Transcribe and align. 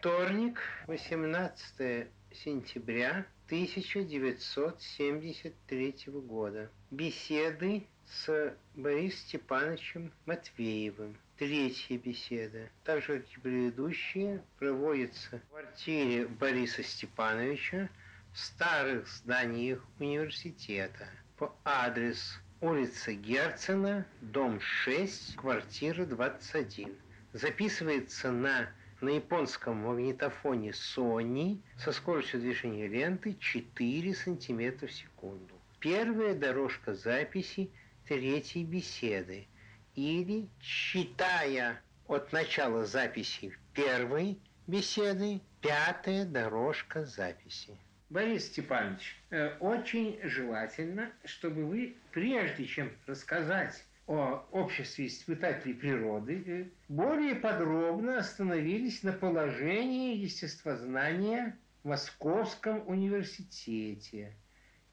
Вторник, 0.00 0.58
18 0.86 2.08
сентября 2.32 3.26
1973 3.48 5.94
года. 6.06 6.70
Беседы 6.90 7.84
с 8.06 8.56
Борисом 8.74 9.18
Степановичем 9.18 10.10
Матвеевым. 10.24 11.18
Третья 11.36 11.98
беседа, 11.98 12.70
так 12.82 13.02
же 13.02 13.18
как 13.18 13.30
и 13.30 13.40
предыдущие, 13.40 14.42
проводится 14.58 15.38
в 15.38 15.50
квартире 15.50 16.26
Бориса 16.26 16.82
Степановича 16.82 17.90
в 18.32 18.38
старых 18.38 19.06
зданиях 19.06 19.84
университета 19.98 21.10
по 21.36 21.54
адресу 21.62 22.40
улица 22.62 23.12
Герцена, 23.12 24.06
дом 24.22 24.62
6, 24.62 25.36
квартира 25.36 26.06
21. 26.06 26.96
Записывается 27.34 28.32
на 28.32 28.70
на 29.02 29.10
японском 29.10 29.76
магнитофоне 29.78 30.70
Sony 30.70 31.60
со 31.78 31.92
скоростью 31.92 32.40
движения 32.40 32.86
ленты 32.86 33.36
4 33.38 34.14
см 34.14 34.86
в 34.86 34.92
секунду. 34.92 35.54
Первая 35.78 36.34
дорожка 36.34 36.94
записи 36.94 37.70
третьей 38.06 38.64
беседы 38.64 39.46
или, 39.94 40.48
считая 40.60 41.80
от 42.06 42.32
начала 42.32 42.84
записи 42.84 43.56
первой 43.74 44.38
беседы, 44.66 45.40
пятая 45.60 46.24
дорожка 46.24 47.04
записи. 47.04 47.76
Борис 48.08 48.46
Степанович, 48.46 49.16
э, 49.30 49.56
очень 49.60 50.18
желательно, 50.24 51.12
чтобы 51.24 51.64
вы, 51.64 51.96
прежде 52.10 52.66
чем 52.66 52.90
рассказать 53.06 53.84
о 54.10 54.44
обществе 54.50 55.06
испытателей 55.06 55.72
природы, 55.72 56.42
э, 56.44 56.64
более 56.88 57.36
подробно 57.36 58.18
остановились 58.18 59.04
на 59.04 59.12
положении 59.12 60.16
естествознания 60.16 61.56
в 61.84 61.88
Московском 61.88 62.82
университете. 62.88 64.34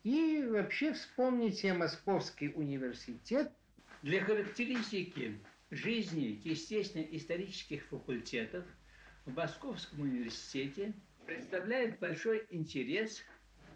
И 0.03 0.45
вообще 0.47 0.93
вспомните 0.93 1.73
Московский 1.73 2.49
университет. 2.49 3.51
Для 4.03 4.23
характеристики 4.23 5.39
жизни 5.71 6.39
естественно-исторических 6.43 7.87
факультетов 7.87 8.65
в 9.25 9.35
Московском 9.35 10.01
университете 10.01 10.93
представляет 11.25 11.97
большой 11.97 12.45
интерес, 12.51 13.23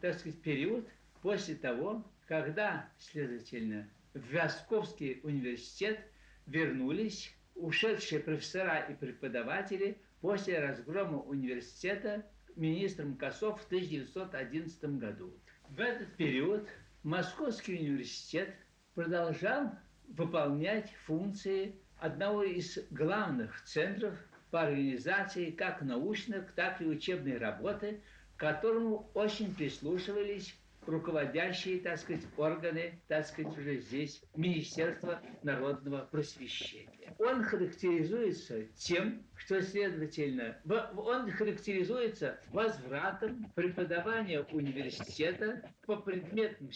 так 0.01 0.19
сказать, 0.19 0.39
период 0.43 0.87
после 1.23 1.55
того, 1.55 2.05
когда, 2.27 2.87
следовательно, 2.99 3.89
в 4.13 4.33
Московский 4.33 5.21
университет 5.23 5.99
вернулись 6.45 7.33
ушедшие 7.55 8.21
профессора 8.21 8.79
и 8.79 8.93
преподаватели 8.93 9.97
после 10.19 10.59
разгрома 10.59 11.19
университета 11.19 12.25
министром 12.55 13.15
Косов 13.15 13.61
в 13.61 13.65
1911 13.67 14.83
году. 14.97 15.33
В 15.69 15.79
этот 15.79 16.13
период 16.17 16.67
Московский 17.03 17.75
университет 17.75 18.53
продолжал 18.95 19.71
выполнять 20.09 20.91
функции 21.05 21.75
одного 21.97 22.43
из 22.43 22.79
главных 22.89 23.63
центров 23.63 24.13
по 24.49 24.63
организации 24.63 25.51
как 25.51 25.81
научных, 25.81 26.51
так 26.51 26.81
и 26.81 26.85
учебной 26.85 27.37
работы, 27.37 28.01
к 28.35 28.39
которому 28.39 29.09
очень 29.13 29.55
прислушивались 29.55 30.53
руководящие, 30.85 31.79
так 31.79 31.97
сказать, 31.97 32.25
органы, 32.37 33.01
так 33.07 33.25
сказать, 33.25 33.57
уже 33.57 33.77
здесь 33.77 34.23
Министерство 34.35 35.21
народного 35.43 36.05
просвещения. 36.05 37.15
Он 37.19 37.43
характеризуется 37.43 38.63
тем, 38.75 39.23
что, 39.35 39.61
следовательно, 39.61 40.57
он 40.95 41.29
характеризуется 41.31 42.39
возвратом 42.51 43.51
преподавания 43.55 44.41
университета 44.51 45.69
по 45.85 45.97
предметам, 45.97 46.69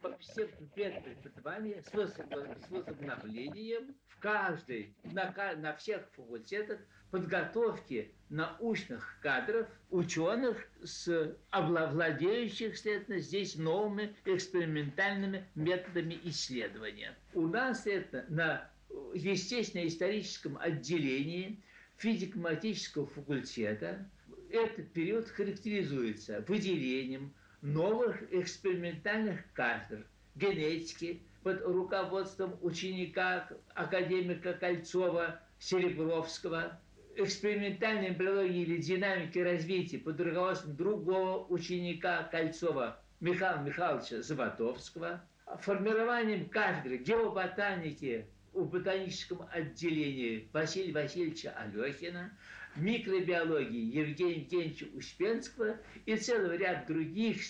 по 0.00 0.16
всем 0.18 0.48
предметам 0.74 1.02
преподавания 1.02 1.82
с 1.82 2.70
возобновлением 2.70 3.94
в 4.08 4.18
каждой, 4.18 4.96
на, 5.04 5.32
на 5.56 5.74
всех 5.76 6.08
факультетах 6.12 6.80
подготовки 7.12 8.10
научных 8.30 9.18
кадров, 9.20 9.68
ученых, 9.90 10.66
с 10.82 11.36
овладеющих, 11.50 12.76
следовательно, 12.76 13.18
здесь 13.20 13.54
новыми 13.56 14.16
экспериментальными 14.24 15.46
методами 15.54 16.18
исследования. 16.24 17.14
У 17.34 17.46
нас 17.46 17.86
это 17.86 18.24
на 18.30 18.66
естественно-историческом 19.14 20.56
отделении 20.58 21.60
физико-математического 21.98 23.06
факультета 23.06 24.08
этот 24.50 24.90
период 24.92 25.28
характеризуется 25.28 26.42
выделением 26.48 27.34
новых 27.60 28.22
экспериментальных 28.32 29.40
кафедр 29.52 30.06
генетики 30.34 31.22
под 31.42 31.60
руководством 31.62 32.56
ученика 32.62 33.48
академика 33.74 34.54
Кольцова 34.54 35.40
Серебровского, 35.58 36.80
экспериментальной 37.16 38.10
биологии 38.10 38.62
или 38.62 38.76
динамики 38.78 39.38
развития 39.38 39.98
под 39.98 40.20
руководством 40.20 40.76
другого 40.76 41.46
ученика 41.48 42.22
Кольцова 42.24 43.00
Михаила 43.20 43.62
Михайловича 43.62 44.22
Заводовского, 44.22 45.24
формированием 45.60 46.48
кафедры 46.48 46.98
геоботаники 46.98 48.26
в 48.52 48.64
ботаническом 48.64 49.46
отделении 49.50 50.48
Василия 50.52 50.92
Васильевича 50.92 51.50
Алехина, 51.50 52.36
микробиологии 52.76 53.96
Евгения 53.96 54.40
Евгеньевича 54.40 54.86
Успенского 54.94 55.76
и 56.06 56.16
целый 56.16 56.56
ряд 56.56 56.86
других, 56.86 57.40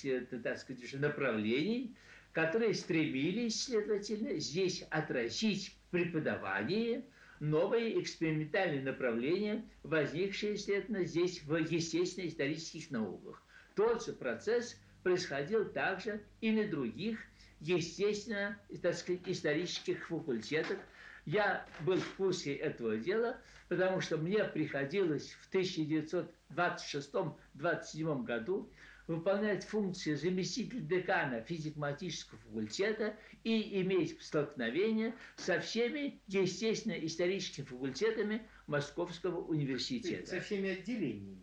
так 0.43 0.59
сказать, 0.59 0.93
направлений, 0.95 1.95
которые 2.33 2.75
стремились, 2.75 3.65
следовательно, 3.65 4.39
здесь 4.39 4.83
отразить 4.91 5.77
преподавание– 5.91 7.05
новые 7.43 8.01
экспериментальные 8.01 8.81
направления, 8.83 9.69
возникшие, 9.83 10.57
следовательно, 10.57 11.05
здесь 11.05 11.43
в 11.43 11.57
естественно-исторических 11.57 12.93
науках. 12.93 13.43
Тот 13.75 14.05
же 14.05 14.13
процесс 14.13 14.81
происходил 15.03 15.69
также 15.69 16.23
и 16.41 16.53
на 16.53 16.69
других, 16.69 17.19
естественно, 17.59 18.57
так 18.81 18.95
сказать, 18.95 19.23
исторических 19.27 20.07
факультетах. 20.07 20.79
Я 21.27 21.67
был 21.81 21.97
в 21.97 22.15
курсе 22.15 22.55
этого 22.55 22.97
дела, 22.97 23.37
потому 23.69 24.01
что 24.01 24.19
мне 24.19 24.45
приходилось 24.45 25.33
в 25.33 25.53
1926-27 25.53 28.23
году 28.23 28.71
выполнять 29.13 29.65
функции 29.65 30.15
заместителя 30.15 30.81
декана 30.81 31.43
физико-математического 31.43 32.39
факультета 32.41 33.17
и 33.45 33.83
иметь 33.83 34.21
столкновение 34.23 35.15
со 35.37 35.61
всеми, 35.61 36.21
естественно-историческими 36.27 37.65
факультетами 37.65 38.43
Московского 38.67 39.45
университета. 39.45 40.27
Со 40.27 40.41
всеми 40.41 40.71
отделениями? 40.71 41.43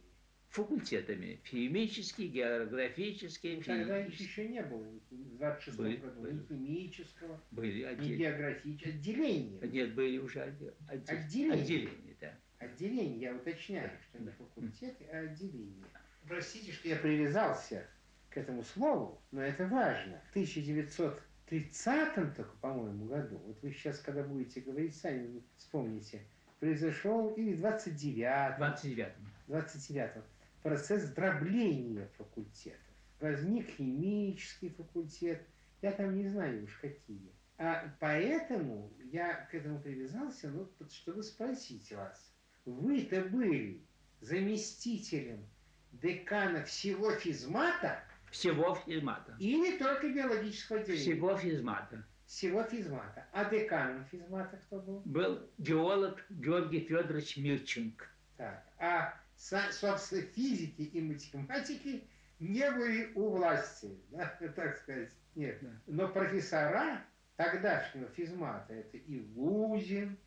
Факультетами. 0.49 1.39
Химический, 1.45 2.27
географический, 2.27 3.57
ну, 3.57 3.61
Тогда 3.61 3.97
еще 3.97 4.47
не 4.47 4.63
было 4.63 4.83
в 5.11 5.37
26 5.37 5.77
были, 5.77 5.95
году 5.97 6.21
были. 6.21 6.33
ни 6.33 6.39
химического, 6.47 7.43
были 7.51 7.83
отдел... 7.83 8.05
ни 8.05 8.15
географического. 8.15 8.93
Отделения. 8.95 9.59
Нет, 9.61 9.93
были 9.93 10.17
уже 10.17 10.41
отдел... 10.41 10.73
отделения. 10.87 11.53
Отделения, 11.53 12.17
да. 12.19 12.39
Отделение, 12.57 13.19
я 13.19 13.35
уточняю, 13.35 13.91
что 14.09 14.23
не 14.23 14.31
факультеты, 14.31 15.05
а 15.13 15.19
отделение. 15.19 15.85
Простите, 16.29 16.71
что 16.71 16.87
я 16.87 16.95
привязался 16.95 17.85
к 18.29 18.37
этому 18.37 18.63
слову, 18.63 19.19
но 19.31 19.41
это 19.41 19.65
важно. 19.65 20.21
В 20.27 20.29
1930 20.29 22.35
только, 22.35 22.55
по-моему, 22.61 23.05
году, 23.05 23.41
вот 23.47 23.59
вы 23.63 23.71
сейчас, 23.71 23.97
когда 23.97 24.21
будете 24.21 24.61
говорить, 24.61 24.95
сами 24.95 25.41
вспомните, 25.57 26.21
произошел, 26.59 27.31
или 27.31 27.55
29 27.55 28.57
29 28.57 29.13
29 29.47 30.23
процесс 30.61 31.09
дробления 31.09 32.07
факультетов. 32.15 32.79
Возник 33.19 33.67
химический 33.71 34.69
факультет, 34.69 35.41
я 35.81 35.91
там 35.91 36.15
не 36.15 36.27
знаю 36.27 36.65
уж 36.65 36.77
какие. 36.77 37.33
А 37.57 37.91
поэтому 37.99 38.93
я 39.11 39.47
к 39.49 39.55
этому 39.55 39.79
привязался, 39.79 40.51
ну, 40.51 40.69
чтобы 40.91 41.23
спросить 41.23 41.91
вас. 41.91 42.31
Вы-то 42.65 43.23
были 43.23 43.81
заместителем 44.21 45.43
декана 45.91 46.63
всего 46.63 47.11
физмата? 47.11 48.03
Всего 48.31 48.75
физмата. 48.75 49.35
Или 49.39 49.77
только 49.77 50.09
биологического 50.09 50.79
отделения? 50.79 51.01
Всего 51.01 51.37
физмата. 51.37 52.05
Всего 52.25 52.63
физмата. 52.63 53.25
А 53.31 53.45
деканом 53.45 54.05
физмата 54.05 54.57
кто 54.57 54.79
был? 54.79 55.01
Был 55.03 55.49
геолог 55.57 56.23
Георгий 56.29 56.81
Федорович 56.81 57.37
Мирченко. 57.37 58.05
Так. 58.37 58.63
А, 58.77 59.15
собственно, 59.35 60.21
физики 60.21 60.83
и 60.83 61.01
математики 61.01 62.03
не 62.39 62.69
были 62.71 63.11
у 63.15 63.29
власти, 63.29 63.97
да, 64.11 64.27
так 64.55 64.77
сказать. 64.77 65.11
Нет. 65.35 65.57
Да. 65.61 65.69
Но 65.87 66.07
профессора 66.07 67.01
тогдашнего 67.35 68.07
физмата 68.09 68.73
это 68.73 68.97
и 68.97 69.21
Лузин, 69.35 70.17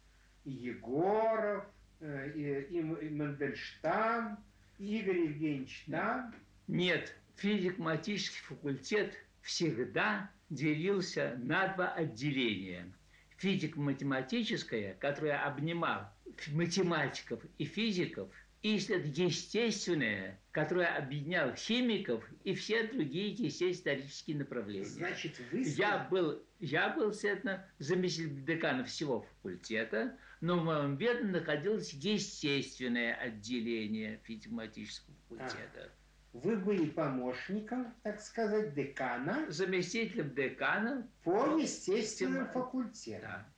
и 0.45 0.51
Егоров, 0.51 1.65
э, 2.01 2.33
и, 2.35 2.79
и 2.79 3.11
Мандельштам, 3.11 4.43
Игорь 4.79 5.21
Евгеньевич 5.21 5.85
там. 5.91 6.35
Нет, 6.69 7.15
физико-математический 7.37 8.41
факультет 8.43 9.15
всегда 9.43 10.31
делился 10.51 11.39
на 11.43 11.69
два 11.69 11.93
отделения. 11.93 12.93
Физико-математическое, 13.39 14.95
которое 15.01 15.45
обнимал 15.45 16.09
математиков 16.53 17.43
и 17.59 17.65
физиков, 17.65 18.29
и 18.63 18.75
естественное, 18.75 20.41
которое 20.53 20.87
объединял 20.97 21.53
химиков 21.57 22.25
и 22.45 22.55
все 22.55 22.85
другие 22.85 23.31
естественно-исторические 23.31 24.37
направления. 24.37 24.85
Значит, 24.85 25.41
вы... 25.51 25.63
Я 25.63 26.07
был, 26.09 26.41
я 26.61 26.91
был, 26.91 27.11
естественно, 27.11 27.67
заместитель 27.81 28.45
декана 28.45 28.85
всего 28.85 29.23
факультета, 29.23 30.17
но 30.43 30.59
в 30.59 30.65
моем 30.65 30.97
ведомстве 30.97 31.31
находилось 31.31 31.93
естественное 31.93 33.15
отделение 33.15 34.19
физико-математического 34.25 35.17
факультета. 35.29 35.85
А. 35.85 36.03
Вы 36.33 36.57
были 36.57 36.91
помощником, 36.91 37.95
так 38.03 38.21
сказать, 38.21 38.75
декана. 38.75 39.47
Заместителем 39.49 40.35
декана. 40.35 41.09
По 41.23 41.59
естественному 41.59 42.49
факультету. 42.49 43.23
Да. 43.23 43.49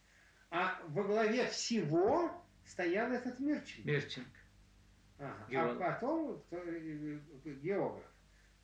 А 0.50 0.82
во 0.88 1.04
главе 1.04 1.46
всего 1.46 2.30
стоял 2.66 3.10
этот 3.12 3.40
Мирченко. 3.40 3.88
Мирченко. 3.88 4.40
Ага. 5.18 5.46
А 5.52 5.74
потом 5.76 6.42
кто, 6.42 6.58
э, 6.58 7.18
географ. 7.62 8.04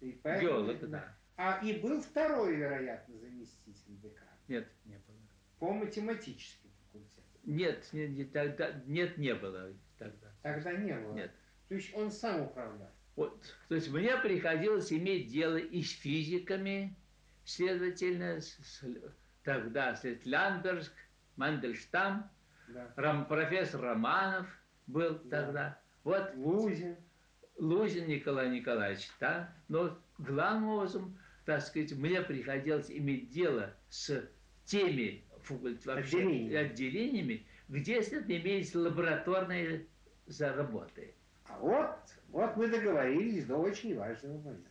И 0.01 0.13
поэтому, 0.23 0.67
Геолог, 0.67 0.91
да. 0.91 1.17
А 1.37 1.59
и 1.65 1.81
был 1.81 2.03
второй, 2.03 2.57
вероятно, 2.57 3.17
заместитель 3.17 3.99
декана. 4.03 4.29
Нет, 4.47 4.69
не 4.85 4.97
было. 4.99 5.17
По 5.59 5.73
математическим 5.73 6.70
факультетам. 6.70 6.70
Нет, 7.51 7.89
нет, 7.93 8.11
нет, 8.11 8.33
тогда, 8.33 8.71
нет, 8.87 9.19
не 9.19 9.35
было 9.35 9.73
тогда. 9.99 10.29
Тогда 10.43 10.73
не 10.73 10.95
было. 10.95 11.15
Нет. 11.15 11.33
То 11.69 11.75
есть 11.75 11.93
он 11.95 12.13
сам 12.13 12.43
управлял. 12.43 12.89
Вот, 13.17 13.43
то 13.69 13.75
есть 13.75 13.91
мне 13.91 14.17
приходилось 14.19 14.93
иметь 14.93 15.29
дело 15.29 15.57
и 15.57 15.83
с 15.83 15.91
физиками, 15.91 16.97
следовательно, 17.45 18.41
с, 18.41 18.85
тогда 19.43 19.97
след 19.97 20.25
Ляндерск, 20.25 20.93
Мандельштам, 21.35 22.31
да. 22.69 22.93
Рам, 22.95 23.27
профессор 23.27 23.81
Романов 23.81 24.47
был 24.87 25.19
да. 25.25 25.43
тогда. 25.45 25.79
Вот 26.05 26.33
Лузин. 26.37 26.97
Лузин 27.59 28.07
Николай 28.07 28.49
Николаевич, 28.49 29.11
да. 29.19 29.53
Но 29.67 29.99
главным 30.19 30.69
образом, 30.69 31.19
так 31.47 31.63
сказать, 31.63 31.93
мне 31.97 32.23
приходилось 32.23 32.93
иметь 32.93 33.29
дело 33.31 33.75
с 33.89 34.25
теми 34.65 35.25
отделениями, 35.55 36.55
отделениями 36.55 37.47
где, 37.69 37.99
имелись 38.01 38.75
лабораторные 38.75 39.87
заработы. 40.27 41.15
А 41.45 41.59
вот, 41.59 41.97
вот 42.29 42.57
мы 42.57 42.69
договорились 42.69 43.47
до 43.47 43.57
очень 43.57 43.97
важного 43.97 44.39
момента. 44.39 44.69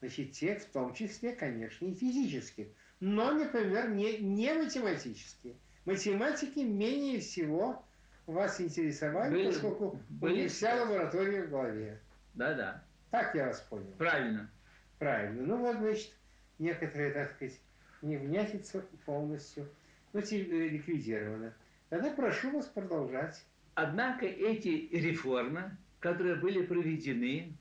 Значит, 0.00 0.32
тех 0.32 0.62
в 0.62 0.66
том 0.66 0.94
числе, 0.94 1.32
конечно, 1.32 1.84
и 1.84 1.94
физических, 1.94 2.68
но, 3.00 3.32
например, 3.32 3.90
не, 3.90 4.18
не 4.18 4.54
математические. 4.54 5.56
Математики 5.84 6.60
менее 6.60 7.20
всего 7.20 7.84
вас 8.26 8.60
интересовали, 8.60 9.32
были, 9.32 9.46
поскольку 9.46 10.00
были, 10.08 10.32
у 10.32 10.36
них 10.36 10.52
вся 10.52 10.82
лаборатория 10.82 11.42
в 11.42 11.50
голове. 11.50 12.00
Да-да. 12.34 12.84
Так 13.10 13.34
я 13.34 13.46
вас 13.46 13.60
понял. 13.62 13.90
Правильно. 13.96 14.50
Правильно. 14.98 15.42
Ну 15.42 15.56
вот, 15.56 15.78
значит, 15.78 16.12
некоторые, 16.58 17.12
так 17.12 17.32
сказать, 17.32 17.58
невнятица 18.02 18.84
полностью 19.06 19.68
ликвидирована. 20.12 21.54
Тогда 21.88 22.10
прошу 22.10 22.50
вас 22.50 22.66
продолжать. 22.66 23.44
Однако 23.74 24.26
эти 24.26 24.88
реформы 24.92 25.76
которые 26.00 26.36
были 26.36 26.64
проведены 26.64 27.56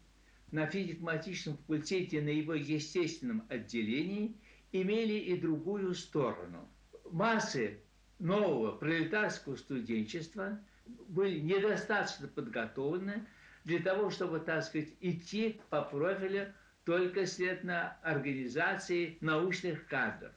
на 0.52 0.68
физико-математическом 0.68 1.58
факультете 1.58 2.22
на 2.22 2.30
его 2.30 2.54
естественном 2.54 3.46
отделении, 3.50 4.36
имели 4.72 5.14
и 5.14 5.40
другую 5.40 5.94
сторону. 5.94 6.70
Массы 7.12 7.80
нового 8.20 8.72
пролетарского 8.74 9.56
студенчества 9.56 10.60
были 10.86 11.40
недостаточно 11.40 12.28
подготовлены 12.28 13.26
для 13.66 13.80
того, 13.80 14.10
чтобы, 14.10 14.40
так 14.40 14.64
сказать, 14.64 14.90
идти 15.02 15.60
по 15.70 15.82
профилю 15.82 16.54
только 16.86 17.26
след 17.26 17.64
на 17.64 17.98
организации 18.02 19.18
научных 19.20 19.88
кадров. 19.88 20.32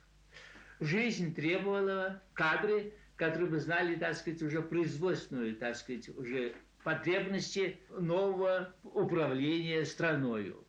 Жизнь 0.81 1.35
требовала 1.35 2.23
кадры, 2.33 2.95
которые 3.17 3.51
бы 3.51 3.61
знали, 3.61 3.97
так 3.97 4.17
сказать, 4.17 4.43
уже 4.43 4.63
производственную, 4.63 5.55
так 5.57 5.77
сказать, 5.77 6.09
уже 6.09 6.55
потребности 6.83 7.79
нового 7.91 8.75
управления 8.83 9.85
страною. 9.85 10.65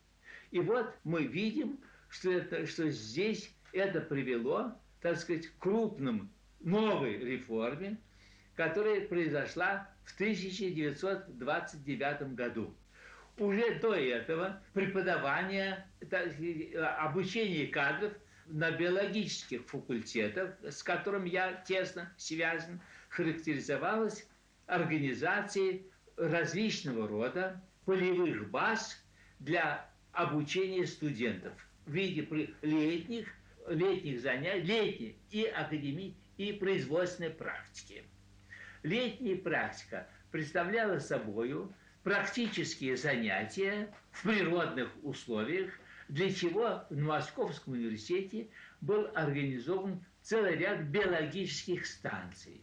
И 0.51 0.59
вот 0.59 0.93
мы 1.05 1.23
видим, 1.23 1.79
что, 2.09 2.29
это, 2.29 2.67
что 2.67 2.89
здесь 2.89 3.55
это 3.71 4.01
привело, 4.01 4.77
так 4.99 5.17
сказать, 5.17 5.47
к 5.47 5.57
крупным 5.59 6.29
новой 6.59 7.17
реформе, 7.17 7.97
которая 8.55 9.07
произошла 9.07 9.89
в 10.03 10.13
1929 10.15 12.35
году. 12.35 12.75
Уже 13.37 13.75
до 13.75 13.95
этого 13.95 14.61
преподавание, 14.73 15.87
обучение 16.99 17.67
кадров 17.67 18.11
на 18.51 18.71
биологических 18.71 19.65
факультетах, 19.65 20.55
с 20.63 20.83
которым 20.83 21.25
я 21.25 21.53
тесно 21.67 22.13
связан, 22.17 22.81
характеризовалось 23.09 24.27
организацией 24.67 25.87
различного 26.17 27.07
рода 27.07 27.61
полевых 27.85 28.49
баз 28.49 29.03
для 29.39 29.89
обучения 30.11 30.85
студентов 30.85 31.53
в 31.85 31.91
виде 31.91 32.27
летних, 32.61 33.27
летних 33.67 34.21
занятий, 34.21 34.65
летних 34.65 35.15
и 35.31 35.45
академии, 35.45 36.15
и 36.37 36.53
производственной 36.53 37.29
практики. 37.29 38.03
Летняя 38.83 39.35
практика 39.35 40.07
представляла 40.31 40.99
собой 40.99 41.67
практические 42.03 42.97
занятия 42.97 43.93
в 44.11 44.23
природных 44.23 44.89
условиях, 45.03 45.71
для 46.11 46.31
чего 46.31 46.85
в 46.89 46.97
Московском 46.97 47.73
университете 47.73 48.47
был 48.81 49.09
организован 49.15 50.03
целый 50.21 50.57
ряд 50.57 50.83
биологических 50.83 51.83
станций. 51.85 52.61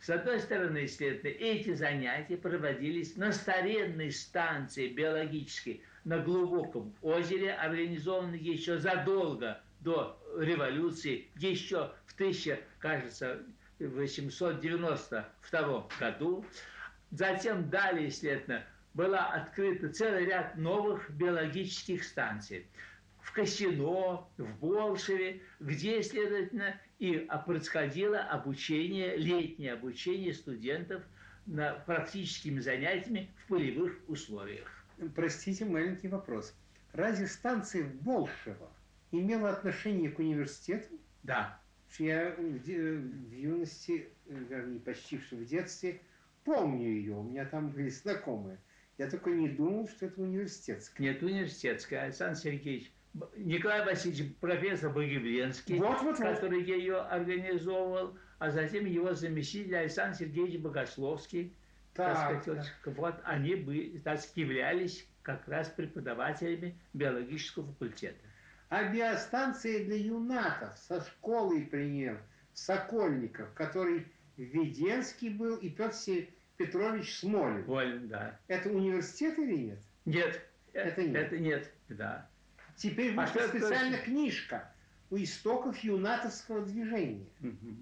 С 0.00 0.10
одной 0.10 0.40
стороны, 0.40 0.88
следовательно, 0.88 1.30
эти 1.30 1.74
занятия 1.74 2.36
проводились 2.36 3.14
на 3.16 3.32
старинной 3.32 4.10
станции 4.10 4.88
биологической 4.88 5.80
на 6.04 6.18
глубоком 6.18 6.92
озере, 7.00 7.52
организованной 7.52 8.40
еще 8.40 8.78
задолго 8.78 9.60
до 9.80 10.20
революции, 10.36 11.28
еще 11.36 11.92
в 12.06 12.14
1000, 12.14 12.58
кажется, 12.80 13.44
892 13.78 15.88
году. 16.00 16.44
Затем 17.12 17.70
далее, 17.70 18.10
следовательно, 18.10 18.64
была 18.98 19.26
открыта 19.26 19.90
целый 19.90 20.24
ряд 20.24 20.56
новых 20.56 21.08
биологических 21.10 22.02
станций 22.02 22.66
в 23.20 23.32
Косино, 23.32 24.26
в 24.36 24.58
Болшеве, 24.58 25.40
где, 25.60 26.02
следовательно, 26.02 26.74
и 26.98 27.28
происходило 27.46 28.18
обучение, 28.18 29.16
летнее 29.16 29.74
обучение 29.74 30.34
студентов 30.34 31.04
на 31.46 31.74
практическими 31.74 32.58
занятиями 32.58 33.30
в 33.36 33.46
полевых 33.46 34.00
условиях. 34.08 34.68
Простите, 35.14 35.64
маленький 35.64 36.08
вопрос. 36.08 36.52
Разве 36.92 37.28
станция 37.28 37.84
в 37.84 37.94
Болшево 38.02 38.68
имела 39.12 39.50
отношение 39.50 40.10
к 40.10 40.18
университету? 40.18 40.98
Да. 41.22 41.60
Я 42.00 42.34
в, 42.36 42.40
в 42.40 43.32
юности, 43.32 44.08
вернее, 44.26 44.80
почти 44.80 45.18
в 45.18 45.44
детстве, 45.44 46.00
помню 46.42 46.88
ее, 46.88 47.14
у 47.14 47.22
меня 47.22 47.44
там 47.44 47.70
были 47.70 47.90
знакомые. 47.90 48.58
Я 48.98 49.08
только 49.08 49.30
не 49.30 49.48
думал, 49.48 49.88
что 49.88 50.06
это 50.06 50.20
университетская. 50.20 51.06
Нет, 51.06 51.22
университетская. 51.22 52.02
Александр 52.02 52.36
Сергеевич 52.36 52.92
Николай 53.36 53.84
Васильевич, 53.84 54.34
профессор 54.40 54.90
Богоявленский, 54.90 55.78
вот, 55.78 56.02
вот, 56.02 56.18
который 56.18 56.60
вот. 56.60 56.68
ее 56.68 56.98
организовывал, 56.98 58.16
а 58.38 58.50
затем 58.50 58.84
его 58.84 59.14
заместитель 59.14 59.76
Александр 59.76 60.16
Сергеевич 60.16 60.60
Богословский. 60.60 61.54
Так, 61.94 62.16
так 62.16 62.42
сказать, 62.42 62.72
так. 62.84 62.96
Вот 62.96 63.14
они 63.24 63.54
бы, 63.56 64.00
так 64.04 64.18
сказать, 64.18 64.36
являлись 64.36 65.08
как 65.22 65.48
раз 65.48 65.68
преподавателями 65.68 66.78
биологического 66.92 67.66
факультета. 67.72 68.18
А 68.68 68.84
биостанция 68.92 69.84
для 69.84 69.96
юнатов 69.96 70.76
со 70.78 71.00
школой 71.00 71.62
пример 71.62 72.22
в 72.52 72.58
Сокольниках, 72.58 73.52
который 73.54 74.06
Веденский 74.36 75.30
был 75.30 75.56
и 75.56 75.70
Петр 75.70 75.94
Петрович 76.58 77.18
Смолин. 77.18 77.64
Смолин, 77.64 78.08
да. 78.08 78.38
Это 78.48 78.68
университет 78.68 79.38
или 79.38 79.56
нет? 79.56 79.78
Нет. 80.04 80.44
Это 80.72 81.02
нет. 81.02 81.16
Это 81.16 81.38
нет, 81.38 81.72
да. 81.88 82.28
Теперь 82.76 83.14
вышла 83.14 83.44
а 83.44 83.48
специальная 83.48 83.98
точно? 83.98 84.04
книжка 84.04 84.72
у 85.10 85.16
истоков 85.16 85.78
юнатовского 85.78 86.66
движения. 86.66 87.26
Угу. 87.40 87.76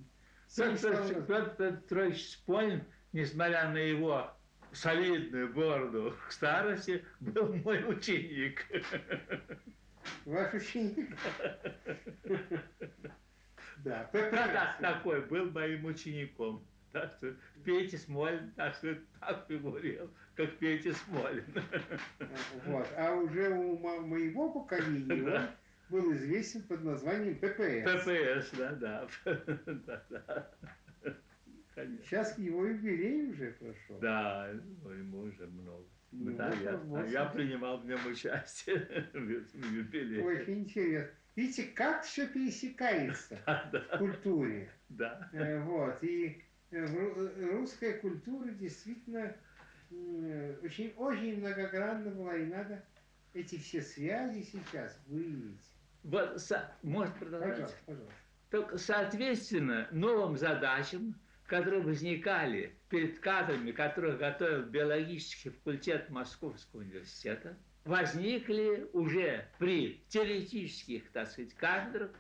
Петр 1.27 1.57
Петрович 1.57 2.29
Спольн, 2.31 2.85
несмотря 3.13 3.69
на 3.71 3.79
его 3.79 4.31
солидную 4.73 5.53
бороду 5.53 6.15
к 6.29 6.33
старости, 6.33 7.05
был 7.21 7.55
мой 7.55 7.83
ученик. 7.91 8.65
Ваш 10.25 10.55
ученик? 10.55 11.17
Да, 13.85 14.09
да, 14.13 14.77
такой 14.81 15.21
был 15.27 15.51
моим 15.51 15.85
учеником. 15.85 16.67
Так 16.97 17.13
что 17.19 17.37
Петя 17.63 17.99
Смолин, 17.99 18.53
так 18.57 18.75
что 18.75 18.97
так 19.21 19.45
фигурил, 19.47 20.11
как 20.35 20.57
Петя 20.57 20.95
Смолин. 20.95 21.45
Вот. 22.65 22.89
А 22.97 23.15
уже 23.15 23.51
у 23.51 23.77
моего 23.79 24.51
поколения 24.51 25.23
он 25.23 25.49
был 25.91 26.15
известен 26.15 26.63
под 26.63 26.85
названием 26.85 27.35
ППС. 27.37 27.85
ППС, 27.85 28.59
да, 28.59 28.73
да. 28.73 29.09
да, 29.67 30.05
да. 30.09 30.51
Конечно. 31.75 32.05
Сейчас 32.07 32.39
его 32.39 32.65
юбилей 32.65 33.31
уже 33.31 33.51
прошел. 33.53 33.99
Да, 34.01 34.49
ему 34.49 35.21
уже 35.21 35.47
много. 35.47 35.85
Ну, 36.13 36.35
да, 36.35 36.51
я, 36.63 36.81
а 36.95 37.07
я 37.07 37.27
принимал 37.27 37.79
в 37.79 37.87
нем 37.87 38.01
участие 38.07 39.07
в 39.13 39.75
юбилее. 39.75 40.25
Очень 40.25 40.61
интересно. 40.61 41.11
Видите, 41.35 41.65
как 41.75 42.03
все 42.05 42.27
пересекается 42.27 43.39
в 43.93 43.99
культуре. 43.99 44.71
Да. 44.89 45.29
Э, 45.35 45.61
вот. 45.61 46.03
И 46.03 46.43
русская 47.53 47.95
культура 47.95 48.49
действительно 48.49 49.35
очень, 50.63 50.93
очень 50.97 51.39
многогранна 51.39 52.11
была, 52.11 52.37
и 52.37 52.47
надо 52.47 52.85
эти 53.35 53.59
все 53.59 53.83
связи 53.83 54.43
сейчас 54.43 54.99
выявить. 55.07 55.61
Вот, 56.03 56.41
может 56.83 57.15
продолжать? 57.17 57.51
Пожалуйста, 57.51 57.79
пожалуйста. 57.87 58.15
Только, 58.51 58.79
соответственно, 58.79 59.89
новым 59.91 60.37
задачам, 60.37 61.15
которые 61.47 61.83
возникали 61.83 62.73
перед 62.89 63.19
кадрами, 63.19 63.73
которых 63.73 64.19
готовил 64.19 64.63
биологический 64.63 65.51
факультет 65.51 66.11
Московского 66.11 66.81
университета, 66.81 67.57
возникли 67.85 68.89
уже 68.93 69.49
при 69.59 70.05
теоретических, 70.09 71.11
так 71.11 71.29
сказать, 71.29 71.55
кадрах 71.55 72.11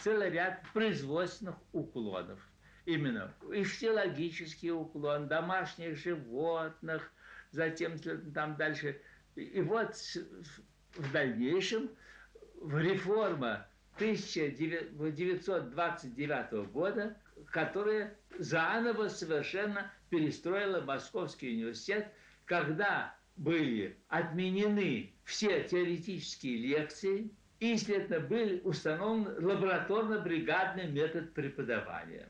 целый 0.00 0.30
ряд 0.30 0.62
производственных 0.72 1.56
уклонов. 1.72 2.40
Именно 2.84 3.32
ихтиологический 3.52 4.72
уклон, 4.72 5.28
домашних 5.28 5.96
животных, 5.96 7.12
затем 7.52 7.96
там 8.34 8.56
дальше. 8.56 9.00
И 9.36 9.60
вот 9.60 9.94
в 10.96 11.12
дальнейшем 11.12 11.90
в 12.56 12.76
реформа 12.78 13.68
1929 13.96 16.52
года, 16.72 17.16
которая 17.50 18.16
заново 18.38 19.08
совершенно 19.08 19.90
перестроила 20.10 20.80
Московский 20.80 21.54
университет, 21.54 22.10
когда 22.46 23.14
были 23.36 23.98
отменены 24.08 25.12
все 25.24 25.64
теоретические 25.64 26.58
лекции, 26.58 27.30
и, 27.60 27.76
следовательно, 27.76 28.20
был 28.20 28.60
установлен 28.64 29.44
лабораторно-бригадный 29.44 30.88
метод 30.88 31.32
преподавания. 31.32 32.28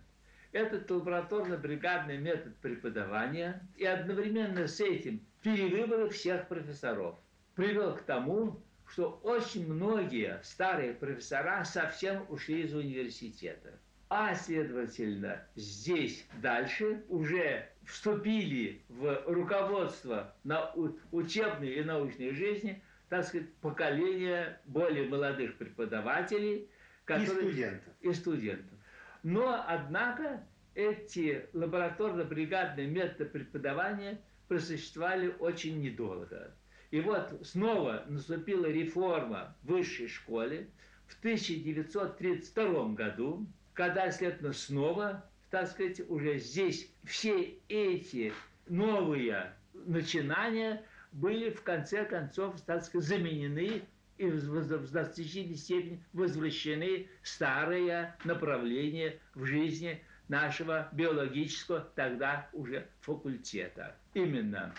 Этот 0.53 0.91
лабораторно-бригадный 0.91 2.19
метод 2.19 2.55
преподавания 2.59 3.67
и 3.77 3.87
одновременно 3.87 4.69
с 4.69 4.81
этим 4.81 5.25
перевыборы 5.41 6.11
всех 6.11 6.47
профессоров 6.47 7.19
привел 7.55 7.97
к 7.97 8.03
тому, 8.03 8.63
что 8.87 9.19
очень 9.23 9.73
многие 9.73 10.41
старые 10.43 10.93
профессора 10.93 11.65
совсем 11.65 12.27
ушли 12.29 12.65
из 12.65 12.75
университета. 12.75 13.79
А, 14.11 14.35
следовательно, 14.35 15.43
здесь 15.55 16.27
дальше 16.43 17.03
уже 17.09 17.71
вступили 17.87 18.83
в 18.91 19.23
руководство 19.27 20.35
на 20.45 20.71
учебной 21.13 21.71
и 21.77 21.83
научной 21.83 22.35
жизни, 22.35 22.83
так 23.09 23.25
сказать, 23.25 23.51
поколение 23.63 24.61
более 24.67 25.09
молодых 25.09 25.57
преподавателей. 25.57 26.69
Которые, 27.07 27.27
и 27.27 27.53
студентов. 27.53 27.95
И 28.03 28.13
студентов. 28.13 28.79
Но, 29.23 29.65
однако, 29.67 30.45
эти 30.75 31.47
лабораторно-бригадные 31.53 32.87
методы 32.87 33.27
преподавания 33.27 34.21
просуществовали 34.49 35.35
очень 35.39 35.81
недолго. 35.81 36.55
И 36.91 37.01
вот 37.01 37.41
снова 37.43 38.05
наступила 38.09 38.67
реформа 38.67 39.57
в 39.63 39.69
высшей 39.69 40.09
школе 40.09 40.69
в 41.07 41.19
1932 41.19 42.89
году, 42.91 43.47
когда, 43.73 44.11
следовательно, 44.11 44.53
снова, 44.53 45.25
так 45.51 45.69
сказать, 45.69 46.01
уже 46.09 46.39
здесь 46.39 46.91
все 47.05 47.55
эти 47.69 48.33
новые 48.67 49.55
начинания 49.73 50.85
были 51.13 51.51
в 51.51 51.63
конце 51.63 52.05
концов, 52.05 52.61
так 52.63 52.85
сказать, 52.85 53.07
заменены 53.07 53.83
и 54.23 54.31
в 54.31 54.87
значительной 54.87 55.57
степени 55.57 56.01
возвращены 56.13 57.09
старые 57.25 58.15
направления 58.25 59.19
в 59.35 59.45
жизни 59.45 60.01
нашего 60.29 60.89
биологического 60.93 61.81
тогда 61.97 62.49
уже 62.53 62.87
факультета. 63.01 63.97
Именно, 64.15 64.75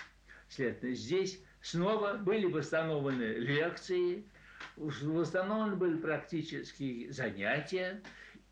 следовательно, 0.48 0.96
здесь 0.96 1.42
снова 1.62 2.14
были 2.14 2.46
восстановлены 2.46 3.24
лекции, 3.24 4.24
восстановлены 4.78 5.76
были 5.76 5.98
практические 5.98 7.12
занятия, 7.12 8.02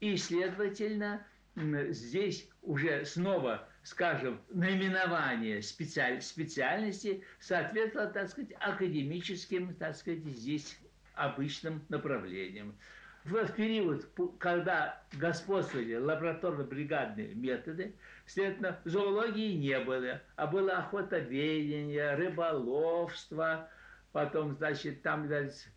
и, 0.01 0.17
следовательно, 0.17 1.25
здесь 1.55 2.49
уже 2.63 3.05
снова, 3.05 3.65
скажем, 3.83 4.41
наименование 4.49 5.61
специаль, 5.61 6.21
специальности 6.21 7.23
соответствовало, 7.39 8.09
так 8.09 8.29
сказать, 8.29 8.51
академическим, 8.59 9.73
так 9.75 9.95
сказать, 9.95 10.25
здесь 10.25 10.77
обычным 11.15 11.81
направлениям. 11.89 12.75
В 13.23 13.45
период, 13.53 14.09
когда 14.39 14.99
господствовали 15.13 15.95
лабораторно-бригадные 15.95 17.35
методы, 17.35 17.93
следовательно, 18.25 18.79
зоологии 18.83 19.53
не 19.53 19.79
было, 19.79 20.21
а 20.37 20.47
было 20.47 20.77
охотоведение, 20.77 22.15
рыболовство, 22.15 23.69
потом, 24.11 24.55
значит, 24.55 25.03
там, 25.03 25.27
значит, 25.27 25.67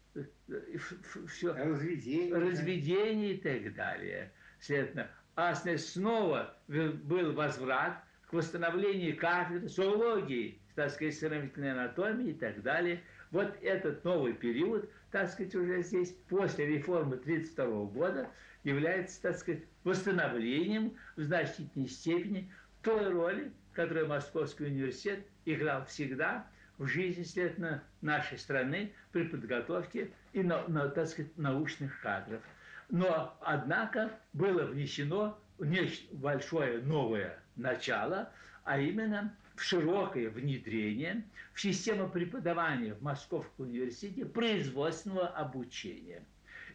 все, 1.29 1.53
разведение, 1.53 2.35
разведение 2.35 3.35
и 3.35 3.39
так 3.39 3.75
далее. 3.75 4.33
Следовательно, 4.61 5.11
а 5.37 5.55
снова 5.55 6.57
был 6.69 7.33
возврат 7.33 8.03
к 8.29 8.33
восстановлению 8.33 9.17
кафедры 9.19 9.69
зоологии, 9.69 10.59
так 10.75 10.91
сказать, 10.91 11.19
сравнительной 11.19 11.73
анатомии 11.73 12.31
и 12.31 12.35
так 12.35 12.63
далее. 12.63 13.03
Вот 13.35 13.53
этот 13.63 14.05
новый 14.05 14.33
период, 14.33 14.89
так 15.11 15.29
сказать, 15.29 15.57
уже 15.57 15.83
здесь, 15.83 16.13
после 16.29 16.67
реформы 16.67 17.17
1932 17.17 17.85
года, 17.87 18.29
является, 18.63 19.21
так 19.21 19.37
сказать, 19.37 19.65
восстановлением 19.83 20.97
в 21.17 21.23
значительной 21.23 21.89
степени 21.89 22.53
той 22.83 23.11
роли, 23.11 23.51
которую 23.73 24.07
Московский 24.07 24.67
университет 24.67 25.27
играл 25.47 25.85
всегда 25.87 26.47
в 26.79 26.87
жизни, 26.87 27.25
следовательно, 27.25 27.83
нашей 28.03 28.39
страны 28.39 28.93
при 29.11 29.25
подготовке 29.25 30.13
и, 30.33 30.45
на, 30.45 30.69
на, 30.69 30.89
так 30.89 31.09
сказать, 31.09 31.37
научных 31.37 32.01
кадров. 32.03 32.41
Но, 32.89 33.37
однако, 33.41 34.13
было 34.33 34.63
внесено 34.63 35.37
нечто 35.59 36.15
большое 36.15 36.79
новое 36.83 37.37
начало, 37.57 38.31
а 38.63 38.79
именно 38.79 39.35
в 39.57 39.63
широкое 39.63 40.31
внедрение 40.31 41.25
в 41.53 41.61
систему 41.61 42.09
преподавания 42.09 42.95
в 42.95 43.03
Московском 43.03 43.67
университете 43.67 44.27
производственного 44.27 45.29
обучения. 45.29 46.25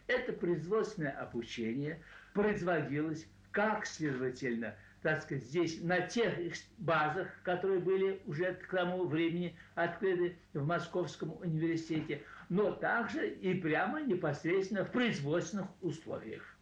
Это 0.06 0.32
производственное 0.32 1.12
обучение 1.12 2.02
производилось 2.32 3.26
как, 3.52 3.86
следовательно, 3.86 4.74
так 5.02 5.22
сказать, 5.22 5.44
здесь 5.44 5.80
на 5.82 6.00
тех 6.00 6.34
базах, 6.78 7.28
которые 7.42 7.80
были 7.80 8.20
уже 8.26 8.54
к 8.54 8.68
тому 8.68 9.06
времени 9.06 9.56
открыты 9.74 10.36
в 10.52 10.66
Московском 10.66 11.36
университете, 11.40 12.22
но 12.48 12.72
также 12.72 13.28
и 13.28 13.54
прямо 13.54 14.02
непосредственно 14.02 14.84
в 14.84 14.92
производственных 14.92 15.68
условиях. 15.80 16.56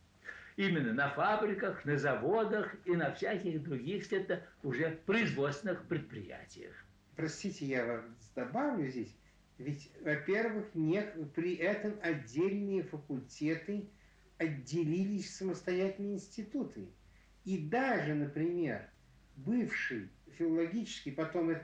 Именно 0.59 0.93
на 0.93 1.09
фабриках, 1.11 1.85
на 1.85 1.97
заводах 1.97 2.75
и 2.85 2.91
на 2.91 3.15
всяких 3.15 3.63
других 3.63 4.13
это 4.13 4.43
уже 4.65 4.99
производственных 5.07 5.87
предприятиях. 5.87 6.75
Простите, 7.15 7.65
я 7.65 7.87
вам 7.87 8.17
добавлю 8.35 8.89
здесь. 8.89 9.17
Ведь, 9.59 9.93
во-первых, 10.03 10.75
не, 10.75 11.01
при 11.37 11.55
этом 11.55 11.95
отдельные 12.03 12.83
факультеты 12.83 13.89
отделились 14.39 15.27
в 15.27 15.37
самостоятельные 15.37 16.15
институты. 16.15 16.89
И 17.45 17.69
даже, 17.69 18.15
например, 18.15 18.91
бывший 19.37 20.11
филологический, 20.39 21.13
потом 21.13 21.55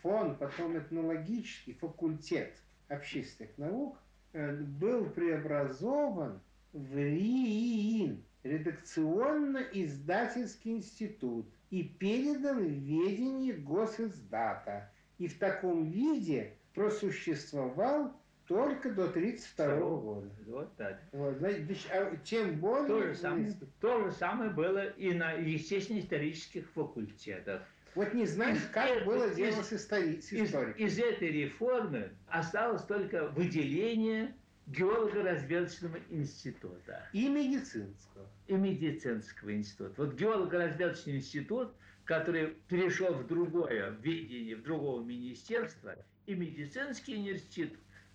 фон, 0.00 0.38
потом 0.38 0.78
этнологический 0.78 1.74
факультет 1.74 2.56
общественных 2.88 3.58
наук 3.58 3.98
э, 4.32 4.56
был 4.56 5.10
преобразован 5.10 6.40
в 6.72 6.96
РИИН, 6.96 8.24
редакционно-издательский 8.48 10.72
институт, 10.72 11.46
и 11.70 11.84
передан 11.84 12.58
в 12.58 12.68
ведение 12.68 13.54
госиздата. 13.54 14.90
и 15.18 15.26
в 15.26 15.38
таком 15.38 15.90
виде 15.90 16.54
просуществовал 16.74 18.12
только 18.46 18.90
до 18.90 19.04
1932 19.04 19.76
года. 19.76 20.30
Вот 20.46 20.76
так. 20.76 21.02
Вот, 21.12 21.36
значит, 21.38 21.68
а 21.90 22.16
тем 22.24 22.58
более... 22.60 22.86
То 22.86 23.02
же, 23.02 23.14
самое, 23.14 23.52
то 23.80 24.04
же 24.04 24.12
самое 24.12 24.50
было 24.50 24.88
и 24.90 25.12
на 25.12 25.32
естественно-исторических 25.32 26.70
факультетах. 26.70 27.62
Вот 27.94 28.14
не 28.14 28.26
знаешь, 28.26 28.60
как 28.72 29.00
из, 29.00 29.04
было 29.04 29.28
дело 29.34 29.62
с, 29.62 29.72
истори- 29.72 30.22
с. 30.22 30.32
Из, 30.32 30.54
из 30.76 30.98
этой 30.98 31.30
реформы 31.30 32.10
осталось 32.28 32.82
только 32.82 33.28
выделение 33.28 34.34
геолого-разведочного 34.68 35.98
института. 36.10 37.08
И 37.12 37.28
медицинского. 37.28 38.28
И 38.46 38.54
медицинского 38.54 39.54
института. 39.54 39.94
Вот 39.96 40.14
геолого-разведочный 40.14 41.16
институт, 41.16 41.72
который 42.04 42.56
перешел 42.68 43.14
в 43.14 43.26
другое 43.26 43.90
видение, 44.02 44.56
в 44.56 44.62
другого 44.62 45.02
министерства, 45.02 45.96
и 46.26 46.34
медицинский 46.34 47.16
университет, 47.16 47.72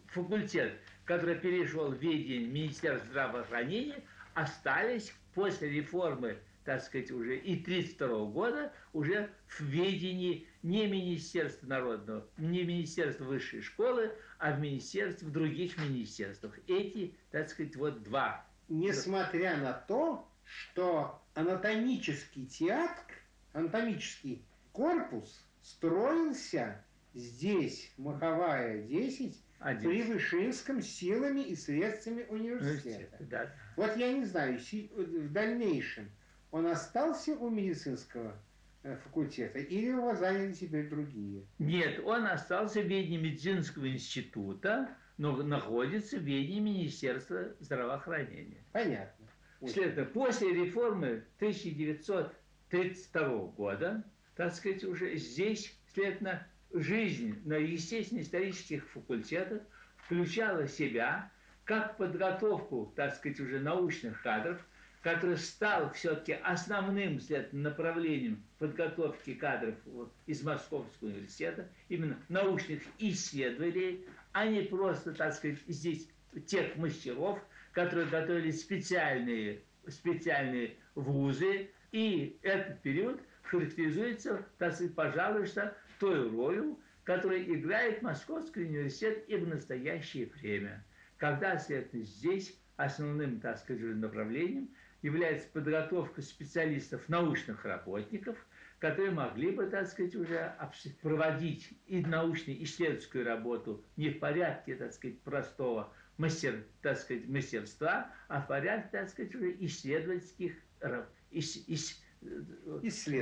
факультет, 0.07 0.74
который 1.05 1.36
перешел 1.36 1.89
в 1.91 1.98
видение 2.00 2.48
Министерства 2.48 3.07
здравоохранения, 3.10 4.03
остались 4.36 5.13
после 5.33 5.69
реформы 5.69 6.38
так 6.63 6.82
сказать, 6.82 7.12
уже 7.12 7.38
и 7.38 7.62
1932 7.62 8.25
года 8.25 8.74
уже 8.93 9.29
в 9.48 9.62
ведении 9.62 10.48
не 10.62 10.88
Министерства 10.88 11.67
народного, 11.67 12.27
не 12.38 12.63
Министерства 12.63 13.25
высшей 13.25 13.62
школы, 13.62 14.12
а 14.39 14.53
в 14.53 14.60
Министерстве, 14.60 15.27
в 15.27 15.32
других 15.32 15.77
министерствах. 15.77 16.58
Эти, 16.67 17.15
так 17.32 17.50
сказать, 17.50 17.75
вот 17.75 18.03
два. 18.03 18.46
Несмотря 18.70 19.58
на 19.58 19.74
то, 19.74 20.27
что 20.46 21.22
анатомический 21.34 22.46
театр, 22.46 23.15
анатомический 23.53 24.46
корпус 24.72 25.46
строился 25.62 26.84
здесь, 27.13 27.93
Маховая 27.98 28.82
10, 28.84 29.43
один. 29.60 29.89
При 29.89 30.01
Вышинском 30.03 30.82
силами 30.82 31.39
и 31.39 31.55
средствами 31.55 32.24
университета. 32.24 33.17
Да. 33.22 33.55
Вот 33.77 33.96
я 33.96 34.12
не 34.12 34.25
знаю, 34.25 34.60
в 34.60 35.32
дальнейшем 35.32 36.12
он 36.53 36.67
остался 36.67 37.33
у 37.33 37.50
медицинского 37.50 38.39
э, 38.83 38.95
факультета 38.98 39.57
или 39.57 39.88
его 39.88 40.13
заняли 40.13 40.53
теперь 40.53 40.88
другие? 40.88 41.48
Нет, 41.57 42.00
он 42.05 42.27
остался 42.27 42.81
в 42.81 42.86
ведении 42.86 43.17
медицинского 43.17 43.91
института, 43.91 44.95
но 45.17 45.36
находится 45.36 46.17
в 46.17 46.22
ведении 46.22 46.60
Министерства 46.60 47.55
здравоохранения. 47.60 48.63
Понятно. 48.72 49.25
Следовательно, 49.65 50.05
после 50.05 50.53
реформы 50.53 51.24
1932 51.38 53.38
года, 53.48 54.03
так 54.36 54.53
сказать, 54.53 54.83
уже 54.83 55.15
здесь, 55.15 55.75
следовательно, 55.91 56.45
жизнь 56.72 57.41
на 57.45 57.55
естественно-исторических 57.55 58.88
факультетах 58.91 59.63
включала 59.98 60.67
в 60.67 60.72
себя 60.72 61.31
как 61.63 61.98
подготовку, 61.98 62.93
так 62.95 63.15
сказать, 63.15 63.39
уже 63.39 63.60
научных 63.60 64.22
кадров, 64.22 64.63
который 65.03 65.38
стал 65.38 65.91
все-таки 65.91 66.31
основным 66.31 67.19
направлением 67.51 68.41
подготовки 68.57 69.33
кадров 69.33 69.75
из 70.27 70.41
Московского 70.43 71.10
университета, 71.10 71.67
именно 71.89 72.17
научных 72.29 72.81
исследователей, 73.00 74.07
а 74.31 74.48
не 74.48 74.62
просто, 74.62 75.13
так 75.13 75.33
сказать, 75.33 75.60
здесь 75.67 76.10
тех 76.48 76.77
мастеров, 76.77 77.38
которые 77.74 78.07
готовили 78.07 78.51
специальные, 78.51 79.63
специальные 79.89 80.77
вузы. 80.95 81.69
И 81.91 82.39
этот 82.41 82.81
период 82.81 83.19
характеризуется, 83.43 84.45
так 84.57 84.74
сказать, 84.74 84.95
пожалуй, 84.95 85.48
что 85.48 85.75
той 86.00 86.29
ролью, 86.29 86.79
которую 87.03 87.53
играет 87.53 88.01
Московский 88.01 88.62
университет 88.62 89.25
и 89.27 89.36
в 89.36 89.50
настоящее 89.50 90.27
время, 90.27 90.86
когда, 91.17 91.57
следовательно, 91.60 92.05
здесь 92.05 92.57
основным, 92.77 93.41
так 93.41 93.58
сказать, 93.58 93.82
направлением– 93.97 94.69
является 95.03 95.47
подготовка 95.49 96.21
специалистов, 96.21 97.07
научных 97.07 97.65
работников, 97.65 98.37
которые 98.79 99.11
могли 99.11 99.51
бы, 99.51 99.67
так 99.67 99.87
сказать, 99.87 100.15
уже 100.15 100.55
проводить 101.01 101.69
и 101.85 102.03
научно-исследовательскую 102.03 103.25
работу 103.25 103.83
не 103.97 104.09
в 104.09 104.19
порядке, 104.19 104.75
так 104.75 104.93
сказать, 104.93 105.19
простого 105.21 105.93
мастер, 106.17 106.63
так 106.81 106.97
сказать, 106.97 107.27
мастерства, 107.27 108.11
а 108.27 108.41
в 108.41 108.47
порядке, 108.47 108.89
так 108.91 109.09
сказать, 109.09 109.35
уже 109.35 109.55
исследовательских 109.59 110.53
ис, 111.31 111.63
ис, 111.67 112.01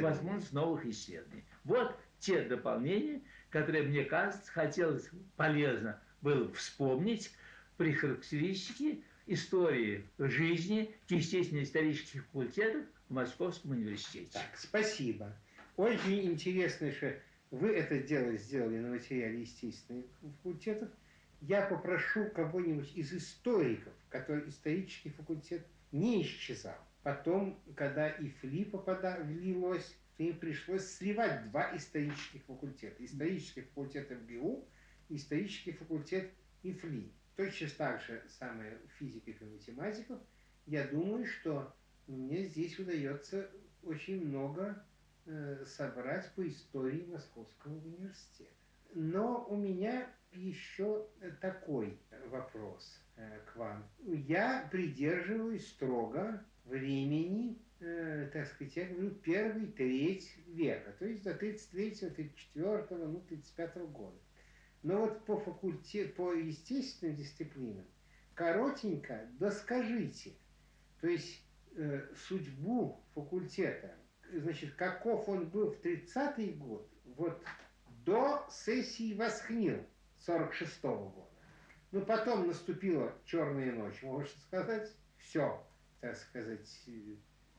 возможность 0.02 0.54
новых 0.54 0.86
исследований. 0.86 1.44
Вот 1.64 1.96
те 2.20 2.44
дополнения, 2.44 3.22
которые, 3.50 3.84
мне 3.84 4.06
кажется, 4.06 4.52
хотелось 4.52 5.10
полезно 5.36 6.00
было 6.22 6.52
вспомнить 6.54 7.32
при 7.78 7.94
характеристике 7.94 9.02
истории 9.34 10.06
жизни 10.18 10.94
естественно-исторических 11.10 12.26
факультетов 12.26 12.86
в 13.10 13.14
Московском 13.14 13.72
университете. 13.72 14.32
Так, 14.34 14.58
спасибо. 14.58 15.36
Очень 15.78 16.26
интересно, 16.32 16.92
что 16.92 17.16
вы 17.50 17.70
это 17.70 18.00
дело 18.00 18.36
сделали 18.38 18.80
на 18.80 18.90
материале 18.90 19.42
естественных 19.42 20.06
факультетов. 20.22 20.90
Я 21.42 21.64
попрошу 21.64 22.30
кого-нибудь 22.30 22.94
из 22.96 23.14
историков, 23.14 23.94
который 24.10 24.48
исторический 24.50 25.10
факультет 25.10 25.66
не 25.92 26.22
исчезал. 26.24 26.78
Потом, 27.04 27.60
когда 27.76 28.10
и 28.10 28.30
ФЛИ 28.30 28.70
влилось, 29.24 29.96
то 30.18 30.24
им 30.24 30.38
пришлось 30.38 30.86
сливать 30.86 31.50
два 31.50 31.76
исторических 31.76 32.44
факультета. 32.44 33.04
Исторический 33.04 33.62
факультет 33.62 34.12
МГУ 34.12 34.68
и 35.10 35.16
исторический 35.16 35.72
факультет 35.72 36.30
ИФЛИ 36.64 37.12
точно 37.42 37.68
так 37.78 38.02
же 38.02 38.22
самое 38.40 38.78
физиков 39.00 39.42
и 39.42 39.46
математиков, 39.46 40.20
я 40.68 40.86
думаю, 40.86 41.26
что 41.26 41.74
мне 42.06 42.44
здесь 42.44 42.78
удается 42.78 43.50
очень 43.84 44.28
много 44.28 44.86
э, 45.26 45.66
собрать 45.66 46.32
по 46.36 46.48
истории 46.48 47.04
Московского 47.08 47.74
университета. 47.74 48.52
Но 48.94 49.46
у 49.50 49.56
меня 49.56 50.08
еще 50.34 51.08
такой 51.40 51.98
вопрос 52.28 53.02
э, 53.16 53.40
к 53.52 53.56
вам. 53.56 53.90
Я 54.06 54.68
придерживаюсь 54.72 55.68
строго 55.68 56.46
времени, 56.66 57.58
э, 57.80 58.30
так 58.32 58.46
сказать, 58.48 58.76
я 58.76 58.86
говорю, 58.86 59.16
первый 59.16 59.68
треть 59.68 60.38
века, 60.46 60.94
то 61.00 61.06
есть 61.06 61.24
до 61.24 61.32
33-го, 61.32 62.22
34-го, 62.60 62.98
ну, 62.98 63.24
35-го 63.28 63.88
года. 63.88 64.18
Но 64.84 65.02
вот 65.02 65.26
по 65.26 65.38
факультету, 65.38 66.14
по 66.16 66.34
естественным 66.34 67.16
дисциплинам, 67.16 67.86
коротенько 68.34 69.28
доскажите. 69.40 70.34
То 71.00 71.08
есть 71.08 71.44
э, 71.76 72.08
судьбу 72.28 73.04
факультета, 73.14 73.96
значит, 74.34 74.74
каков 74.76 75.30
он 75.30 75.50
был 75.50 75.72
в 75.72 75.82
30-й 75.82 76.54
год, 76.54 76.90
вот 77.06 77.42
до 78.06 78.48
сессии 78.50 79.14
Восхнил 79.14 79.86
46 80.20 80.84
-го 80.84 81.12
года. 81.12 81.28
Ну, 81.92 82.06
потом 82.06 82.48
наступила 82.48 83.14
черная 83.26 83.74
ночь, 83.74 84.02
можно 84.02 84.40
сказать, 84.48 84.90
все, 85.18 85.62
так 86.00 86.16
сказать, 86.16 86.68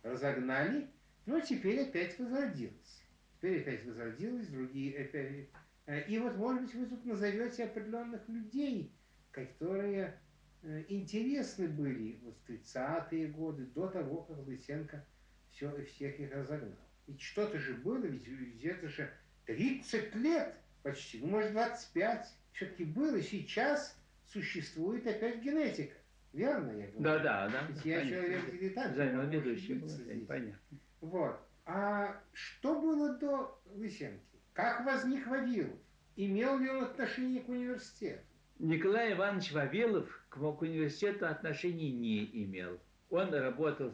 разогнали, 0.02 0.88
но 1.26 1.40
теперь 1.40 1.82
опять 1.82 2.18
возродилось. 2.18 3.02
Теперь 3.36 3.60
опять 3.60 3.84
возродилось, 3.84 4.48
другие 4.48 5.04
опять 5.04 5.48
и 5.86 6.18
вот, 6.18 6.36
может 6.36 6.62
быть, 6.62 6.74
вы 6.74 6.86
тут 6.86 7.04
назовете 7.04 7.64
определенных 7.64 8.28
людей, 8.28 8.92
которые 9.32 10.18
э, 10.62 10.84
интересны 10.88 11.68
были 11.68 12.20
вот 12.22 12.36
в 12.38 12.50
30-е 12.50 13.28
годы, 13.28 13.66
до 13.66 13.88
того, 13.88 14.22
как 14.22 14.38
Лысенко 14.46 15.04
все, 15.50 15.84
всех 15.84 16.18
их 16.20 16.32
разогнал. 16.32 16.78
Ведь 17.06 17.20
что-то 17.20 17.58
же 17.58 17.74
было, 17.74 18.04
ведь, 18.04 18.64
это 18.64 18.88
же 18.88 19.10
30 19.46 20.14
лет 20.16 20.54
почти, 20.82 21.18
ну, 21.20 21.28
может, 21.28 21.52
25. 21.52 22.28
Все-таки 22.52 22.84
было, 22.84 23.20
сейчас 23.20 23.98
существует 24.26 25.06
опять 25.06 25.42
генетика. 25.42 25.96
Верно 26.32 26.70
я 26.70 26.86
говорю? 26.86 27.00
Да, 27.00 27.18
да, 27.18 27.48
да. 27.48 27.66
Ведь 27.68 27.84
я 27.84 28.06
человек-дилетант. 28.06 28.96
Занял 28.96 29.28
ведущий. 29.28 29.78
Понятно. 30.26 30.78
Вот. 31.00 31.38
А 31.64 32.20
что 32.32 32.80
было 32.80 33.16
до 33.18 33.60
Лысенки? 33.74 34.31
Как 34.52 34.84
возник 34.84 35.26
Вавилов? 35.26 35.78
Имел 36.16 36.58
ли 36.58 36.68
он 36.68 36.84
отношение 36.84 37.40
к 37.40 37.48
университету? 37.48 38.22
Николай 38.58 39.14
Иванович 39.14 39.52
Вавилов 39.52 40.24
к 40.28 40.36
университету 40.36 41.26
отношений 41.26 41.90
не 41.90 42.24
имел. 42.44 42.78
Он 43.08 43.32
работал, 43.32 43.92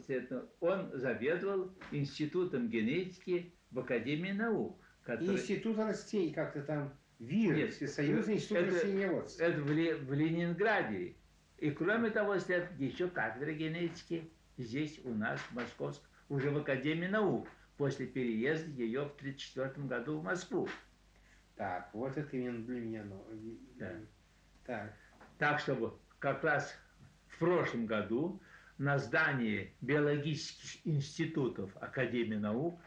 он 0.59 0.91
заведовал 0.93 1.73
институтом 1.91 2.69
генетики 2.69 3.53
в 3.71 3.79
Академии 3.79 4.31
наук. 4.31 4.77
Который... 5.03 5.35
Институт 5.35 5.77
растений 5.77 6.31
как-то 6.31 6.61
там 6.61 6.93
ВИР, 7.19 7.55
Нет, 7.55 7.73
Всесоюзный 7.73 8.35
институт 8.35 8.57
это, 8.57 8.75
растениеводства. 8.75 9.43
Это 9.43 9.61
в, 9.61 9.65
в 9.65 10.13
Ленинграде. 10.13 11.15
И 11.57 11.71
кроме 11.71 12.09
того, 12.09 12.37
след 12.39 12.69
еще 12.79 13.07
кафедра 13.07 13.51
генетики 13.51 14.29
здесь 14.57 14.99
у 15.03 15.13
нас 15.13 15.39
в 15.39 15.53
Московском, 15.53 16.07
уже 16.29 16.51
в 16.51 16.57
Академии 16.57 17.07
наук 17.07 17.47
после 17.79 18.07
переезда 18.07 18.69
ее 18.71 19.05
в 19.05 19.15
1934 19.15 19.87
году 19.87 20.19
в 20.19 20.23
Москву. 20.25 20.67
Так, 21.55 21.89
вот 21.93 22.17
это 22.17 22.35
именно 22.35 22.65
для 22.65 22.79
меня. 22.81 23.03
Ну, 23.05 23.25
Да. 23.77 23.93
Так. 24.65 24.93
Так, 25.37 25.59
чтобы 25.61 25.93
как 26.19 26.43
раз 26.43 26.77
в 27.29 27.39
прошлом 27.39 27.85
году 27.85 28.41
на 28.77 28.97
здании 28.99 29.73
биологических 29.79 30.85
институтов 30.85 31.71
Академии 31.77 32.35
наук 32.35 32.81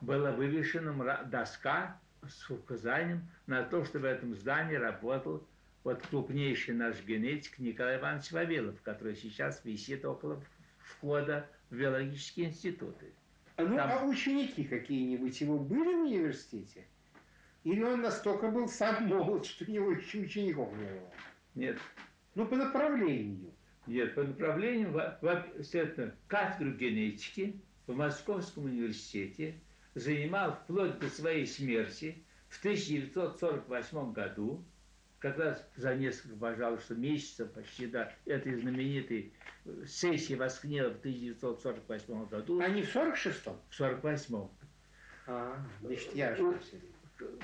была 0.00 0.32
вывешена 0.32 1.22
доска 1.22 2.00
с 2.28 2.50
указанием 2.50 3.30
на 3.46 3.62
то, 3.62 3.84
что 3.84 4.00
в 4.00 4.04
этом 4.04 4.34
здании 4.34 4.74
работал 4.74 5.46
вот 5.84 6.04
крупнейший 6.08 6.74
наш 6.74 7.00
генетик 7.04 7.60
Николай 7.60 7.96
Иванович 7.96 8.32
Вавилов, 8.32 8.82
который 8.82 9.14
сейчас 9.14 9.64
висит 9.64 10.04
около 10.04 10.42
входа 10.78 11.48
в 11.70 11.76
биологические 11.76 12.48
институты. 12.48 13.12
Ну, 13.58 13.76
Там- 13.76 13.90
а 13.92 14.04
ученики 14.04 14.64
какие-нибудь 14.64 15.40
его 15.40 15.58
были 15.58 15.94
в 15.94 16.02
университете? 16.04 16.86
Или 17.64 17.82
он 17.82 18.00
настолько 18.00 18.50
был 18.50 18.68
сам 18.68 19.06
молод, 19.06 19.44
что 19.46 19.64
у 19.64 19.70
него 19.70 19.92
еще 19.92 20.18
учеников 20.20 20.72
не 20.78 20.84
было? 20.86 21.10
Нет, 21.54 21.78
Ну, 22.34 22.46
по 22.46 22.56
направлению. 22.56 23.52
Нет, 23.86 24.14
по 24.14 24.22
направлению, 24.22 24.90
во- 24.92 25.18
следовательно, 25.62 26.14
кафедру 26.28 26.72
генетики 26.72 27.60
в 27.86 27.94
Московском 27.96 28.64
университете 28.66 29.60
занимал 29.94 30.52
вплоть 30.54 30.98
до 30.98 31.08
своей 31.08 31.46
смерти 31.46 32.24
в 32.48 32.58
1948 32.60 34.12
году, 34.12 34.64
как 35.22 35.38
раз 35.38 35.64
за 35.76 35.94
несколько, 35.94 36.34
пожалуйста, 36.36 36.94
месяцев 36.94 37.50
почти 37.52 37.86
до 37.86 38.12
этой 38.26 38.56
знаменитой 38.56 39.32
э, 39.64 39.84
сессии 39.86 40.34
Воскнева 40.34 40.90
в 40.90 40.98
1948 40.98 42.26
году, 42.26 42.60
А 42.60 42.68
не 42.68 42.82
в 42.82 42.94
46-м? 42.94 43.54
в 43.70 43.80
1948 43.80 44.48
А, 45.28 45.56
значит, 45.80 46.14
я 46.14 46.30
ошибся. 46.30 46.76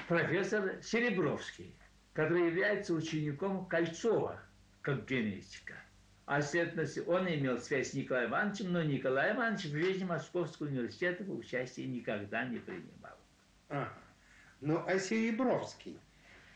профессор 0.09 0.83
Серебровский, 0.83 1.73
который 2.15 2.47
является 2.49 2.95
учеником 2.95 3.67
Кольцова 3.67 4.41
как 4.83 5.07
генетика. 5.07 5.75
А 6.27 6.43
следовательно, 6.43 7.11
он 7.15 7.27
имел 7.29 7.59
связь 7.59 7.93
с 7.93 7.95
Николаем 7.95 8.31
Ивановичем, 8.31 8.73
но 8.73 8.83
Николай 8.83 9.33
Иванович 9.35 9.67
в 9.67 9.77
жизни 9.77 10.05
Московского 10.05 10.67
университета 10.67 11.23
участия 11.25 11.87
никогда 11.87 12.45
не 12.45 12.59
принимал. 12.59 13.17
Ага. 13.69 13.93
Ну, 14.61 14.83
а 14.87 14.99
Серебровский, 14.99 15.99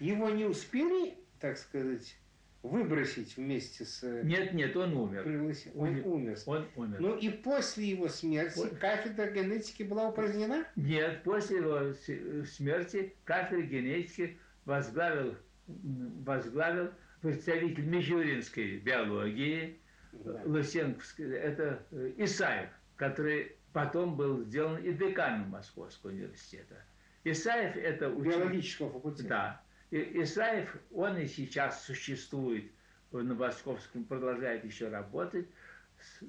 его 0.03 0.29
не 0.31 0.45
успели, 0.45 1.15
так 1.41 1.57
сказать, 1.57 2.17
выбросить 2.63 3.37
вместе 3.37 3.85
с... 3.85 4.03
э, 4.05 4.23
Нет, 4.25 4.53
нет, 4.53 4.77
он 4.77 4.97
умер. 4.97 5.23
пригласи- 5.27 5.71
Он 5.75 5.89
Умер. 5.89 6.03
умер. 6.07 6.39
Он 6.47 6.69
умер. 6.77 6.97
Ну 7.01 7.17
и 7.17 7.29
после 7.31 7.87
его 7.91 8.09
смерти 8.09 8.59
Вот. 8.59 8.79
кафедра 8.79 9.31
генетики 9.31 9.83
была 9.85 10.09
упразднена? 10.09 10.65
Нет, 10.77 11.23
после 11.25 11.59
его 11.59 11.93
смерти 12.45 13.15
кафедру 13.25 13.63
генетики 13.63 14.39
возглавил, 14.65 15.37
возглавил 15.67 16.91
представитель 17.21 17.85
мичуринской 17.87 18.79
биологии, 18.79 19.79
Да. 20.13 20.41
Лысенковский, 20.45 21.25
это 21.33 21.85
э, 21.93 22.13
Исаев, 22.19 22.69
который 22.97 23.57
потом 23.73 24.17
был 24.17 24.45
сделан 24.45 24.77
и 24.83 24.93
деканом 24.93 25.49
Московского 25.51 26.11
университета. 26.11 26.85
Исаев 27.25 27.77
это 27.77 28.09
ученик- 28.11 28.39
Биологического 28.39 28.91
факультета. 28.93 29.29
Да. 29.29 29.63
Исаев, 29.93 30.75
он 30.91 31.19
и 31.19 31.27
сейчас 31.27 31.85
существует 31.85 32.71
на 33.13 33.35
Московском, 33.35 34.05
продолжает 34.05 34.65
еще 34.65 34.89
работать. 34.89 35.47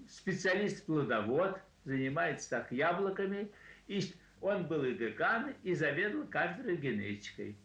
Специалист-плодовод, 0.10 1.58
занимается 1.86 2.50
так 2.50 2.72
яблоками. 2.72 3.50
И 3.88 4.02
он 4.42 4.68
был 4.68 4.84
и 4.84 4.94
декан, 4.94 5.54
и 5.64 5.74
заведовал 5.74 6.28
кафедрой 6.28 6.76
генетикой. 6.76 7.58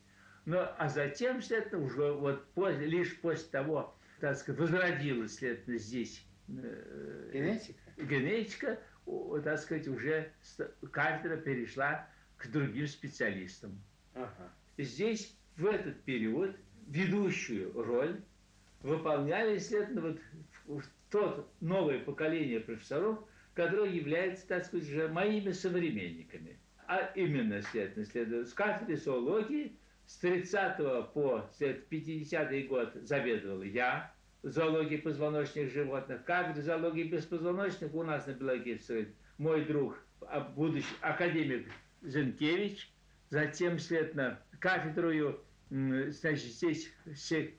Но, 0.45 0.73
а 0.79 0.89
затем, 0.89 1.43
следовательно, 1.43 1.85
уже 1.85 2.13
вот 2.13 2.47
после, 2.55 2.87
лишь 2.87 3.21
после 3.21 3.49
того, 3.51 3.95
так 4.21 4.37
сказать, 4.37 4.61
возродилась, 4.61 5.35
следовательно, 5.35 5.79
здесь 5.79 6.25
э, 6.49 7.31
Генетика? 7.33 7.79
генетика, 7.97 8.81
так 9.45 9.59
сказать, 9.59 9.89
уже 9.89 10.33
кафедра 10.93 11.37
перешла 11.37 12.09
к 12.37 12.47
другим 12.49 12.87
специалистам. 12.87 13.79
Ага. 14.15 14.53
Здесь 14.79 15.38
в 15.59 15.67
этот 15.67 16.01
период 16.03 16.57
ведущую 16.87 17.73
роль 17.75 18.21
выполняли, 18.81 19.59
следовательно, 19.59 20.19
вот 20.67 20.85
тот 21.11 21.49
новое 21.61 21.99
поколение 21.99 22.61
профессоров, 22.61 23.19
которое 23.55 23.91
является, 23.91 24.47
так 24.47 24.65
сказать, 24.65 24.89
уже 24.89 25.09
моими 25.09 25.51
современниками. 25.51 26.59
А 26.87 27.11
именно, 27.17 27.61
следовательно, 27.61 28.07
следовательно 28.07 28.47
с 28.47 28.55
кафедры 28.55 28.97
зоологии 28.97 29.77
с 30.07 30.17
30 30.19 31.03
по 31.13 31.51
след- 31.57 31.87
50 31.89 32.63
год 32.69 32.95
заведовал 33.03 33.63
я, 33.63 34.15
зоологией 34.45 35.03
позвоночных 35.03 35.73
животных, 35.73 36.25
кафедры 36.25 36.63
зоологии 36.63 37.03
беспозвоночных 37.03 37.93
у 37.95 38.05
нас 38.05 38.27
на 38.27 38.33
биологии 38.33 38.79
мой 39.39 39.65
друг, 39.65 39.99
а, 40.21 40.41
будущий 40.41 40.87
академик 41.01 41.67
Зенкевич, 42.03 42.91
затем, 43.29 43.79
следовательно, 43.79 44.41
кафедрую, 44.61 45.41
значит, 45.71 46.53
здесь 46.53 46.93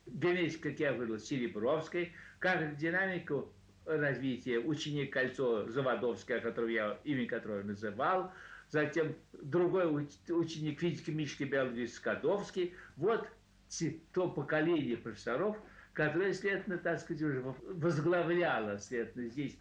генетика, 0.05 0.69
как 0.69 0.79
я 0.79 0.93
говорил, 0.93 1.19
Серебровской, 1.19 2.13
кафедру 2.39 2.75
динамику 2.75 3.53
развития 3.85 4.59
ученик 4.59 5.13
Кольцо 5.13 5.67
Заводовский, 5.67 6.39
которого 6.39 6.69
я, 6.69 6.99
имя 7.03 7.27
которого 7.27 7.63
называл, 7.63 8.31
затем 8.69 9.15
другой 9.33 9.85
уч- 9.85 10.31
ученик 10.31 10.79
физико-химической 10.79 11.45
биологии 11.45 11.85
Скадовский. 11.85 12.73
Вот 12.97 13.27
то 14.13 14.29
поколение 14.29 14.97
профессоров, 14.97 15.57
которое, 15.93 16.33
следовательно, 16.33 16.77
так 16.77 16.99
сказать, 16.99 17.21
уже 17.21 17.41
возглавляло, 17.41 18.79
следовательно, 18.79 19.29
здесь, 19.29 19.57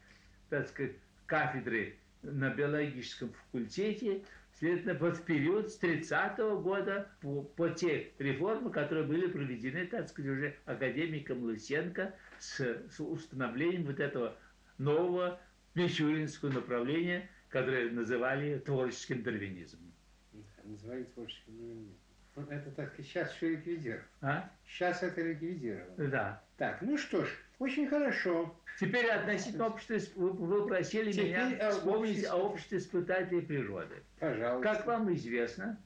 так 0.49 0.69
сказать, 0.69 0.93
кафедры 1.27 1.97
на 2.23 2.51
биологическом 2.51 3.33
факультете, 3.33 4.23
следовательно, 4.59 4.95
вот 4.95 5.17
в 5.17 5.25
период 5.25 5.71
с 5.71 5.77
30 5.79 6.39
года 6.63 7.09
по, 7.21 7.43
по 7.43 7.71
те 7.71 8.13
реформы, 8.19 8.71
которые 8.71 9.07
были 9.07 9.29
проведены, 9.29 9.87
так 9.87 10.09
сказать, 10.09 10.31
уже 10.31 10.57
академиком 10.65 11.45
Лысенко 11.45 12.15
с, 12.39 12.61
с 12.91 13.01
установлением 13.01 13.85
вот 13.85 14.01
этого 14.01 14.37
нового 14.79 15.41
мичуринского 15.75 16.51
направления, 16.51 17.29
которое 17.49 17.91
называли 17.91 18.59
творческим 18.59 19.23
дарвинизмом. 19.23 19.93
Да, 20.33 20.41
Называли 20.65 21.05
творческим. 21.05 21.95
Вот 22.35 22.51
это 22.51 22.71
так 22.73 22.95
сейчас 22.99 23.33
все 23.33 23.51
ликвидировано. 23.51 24.05
А? 24.21 24.51
Сейчас 24.67 25.03
это 25.03 25.23
ликвидировано. 25.23 26.09
Да. 26.09 26.45
Так, 26.57 26.83
ну 26.83 26.99
что 26.99 27.25
ж, 27.25 27.29
очень 27.59 27.89
хорошо. 27.89 28.55
Теперь 28.79 29.11
относительно 29.11 29.67
общества, 29.67 29.99
вы, 30.21 30.31
вы 30.33 30.67
просили 30.67 31.11
Теперь 31.11 31.33
меня 31.33 31.69
о 31.69 31.71
вспомнить 31.73 32.25
о 32.27 32.37
обществе 32.37 32.79
испытателей 32.79 33.43
природы. 33.43 34.03
Пожалуйста. 34.21 34.75
Как 34.75 34.87
вам 34.87 35.13
известно, 35.15 35.81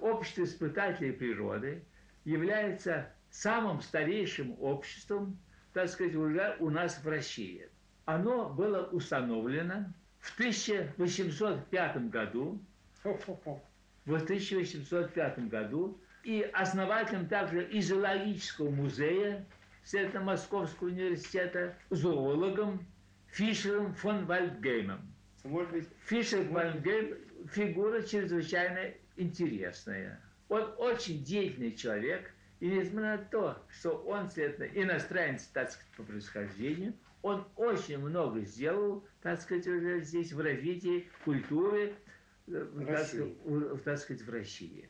общество 0.00 0.44
испытателей 0.44 1.12
природы 1.12 1.82
является 2.24 3.10
самым 3.30 3.80
старейшим 3.80 4.56
обществом, 4.60 5.38
так 5.72 5.88
сказать, 5.88 6.14
уже 6.14 6.56
у 6.60 6.70
нас 6.70 7.02
в 7.02 7.08
России. 7.08 7.68
Оно 8.04 8.50
было 8.50 8.82
установлено 8.88 9.92
в 10.20 10.34
1805 10.34 12.10
году, 12.10 12.60
в 13.02 14.14
1805 14.14 15.48
году, 15.48 15.98
и 16.22 16.42
основателем 16.52 17.26
также 17.26 17.64
и 17.64 17.80
зоологического 17.80 18.70
музея, 18.70 19.44
следовательно, 19.84 20.24
Московского 20.24 20.88
университета, 20.88 21.76
зоологом 21.90 22.84
Фишером 23.28 23.94
фон 23.94 24.26
Вальдгеймом. 24.26 25.00
Может 25.44 25.70
быть, 25.72 25.88
Фишер 26.06 26.48
Вальдгейм– 26.48 27.16
фигура 27.52 28.00
чрезвычайно 28.02 28.92
интересная. 29.16 30.20
Он 30.48 30.72
очень 30.78 31.22
деятельный 31.22 31.72
человек, 31.72 32.32
и 32.60 32.68
несмотря 32.68 33.18
на 33.18 33.24
то, 33.24 33.58
что 33.68 33.90
он, 33.96 34.28
следовательно, 34.30 34.82
иностранец, 34.84 35.44
так 35.52 35.70
сказать, 35.70 35.90
по 35.96 36.02
происхождению, 36.04 36.94
он 37.22 37.46
очень 37.56 37.98
много 37.98 38.40
сделал, 38.42 39.04
так 39.22 39.40
сказать, 39.40 39.66
уже 39.66 40.00
здесь 40.00 40.32
в 40.32 40.40
развитии 40.40 41.08
культуры, 41.24 41.94
э, 42.46 42.66
так 42.86 43.06
сказать, 43.06 43.32
в- 43.44 43.78
так 43.78 43.98
сказать, 43.98 44.22
в 44.22 44.30
России. 44.30 44.88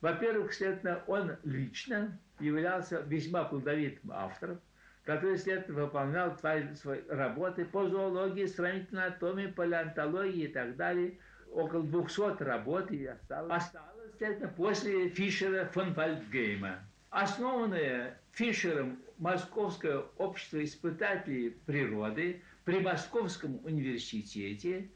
Во-первых, 0.00 0.54
следовательно, 0.54 1.02
он 1.06 1.36
лично 1.44 2.18
являлся 2.38 3.00
весьма 3.00 3.44
плодовитым 3.44 4.12
автором, 4.12 4.60
который, 5.04 5.36
следовательно, 5.36 5.84
выполнял 5.84 6.36
свои 6.36 6.64
работы 7.08 7.64
по 7.64 7.88
зоологии, 7.88 8.46
сравнительной 8.46 9.06
анатомии, 9.08 9.46
палеонтологии 9.46 10.44
и 10.44 10.48
так 10.48 10.76
далее. 10.76 11.18
Около 11.52 11.82
200 11.82 12.42
работ 12.42 12.90
и 12.92 13.06
осталось, 13.06 13.64
осталось 13.64 14.16
следовательно, 14.16 14.52
после 14.56 15.08
Фишера 15.08 15.66
фон 15.66 15.92
Вальдгейма. 15.92 16.78
Основанное 17.10 18.18
Фишером 18.32 18.98
Московское 19.18 19.98
общество 20.16 20.62
испытателей 20.64 21.50
природы 21.66 22.42
при 22.64 22.80
Московском 22.80 23.60
университете 23.64 24.88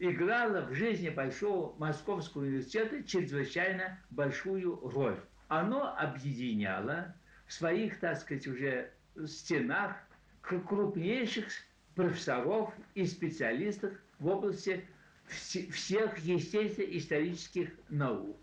играло 0.00 0.62
в 0.62 0.74
жизни 0.74 1.10
Большого 1.10 1.76
Московского 1.78 2.42
университета 2.42 3.04
чрезвычайно 3.04 3.98
большую 4.10 4.76
роль. 4.82 5.20
оно 5.48 5.94
объединяло 5.96 7.14
в 7.46 7.52
своих, 7.52 8.00
так 8.00 8.18
сказать, 8.18 8.46
уже 8.46 8.90
стенах 9.26 9.96
крупнейших 10.42 11.46
профессоров 11.94 12.72
и 12.94 13.04
специалистов 13.04 13.92
в 14.18 14.26
области 14.28 14.84
всех 15.28 16.18
естественно-исторических 16.18 17.70
наук. 17.88 18.36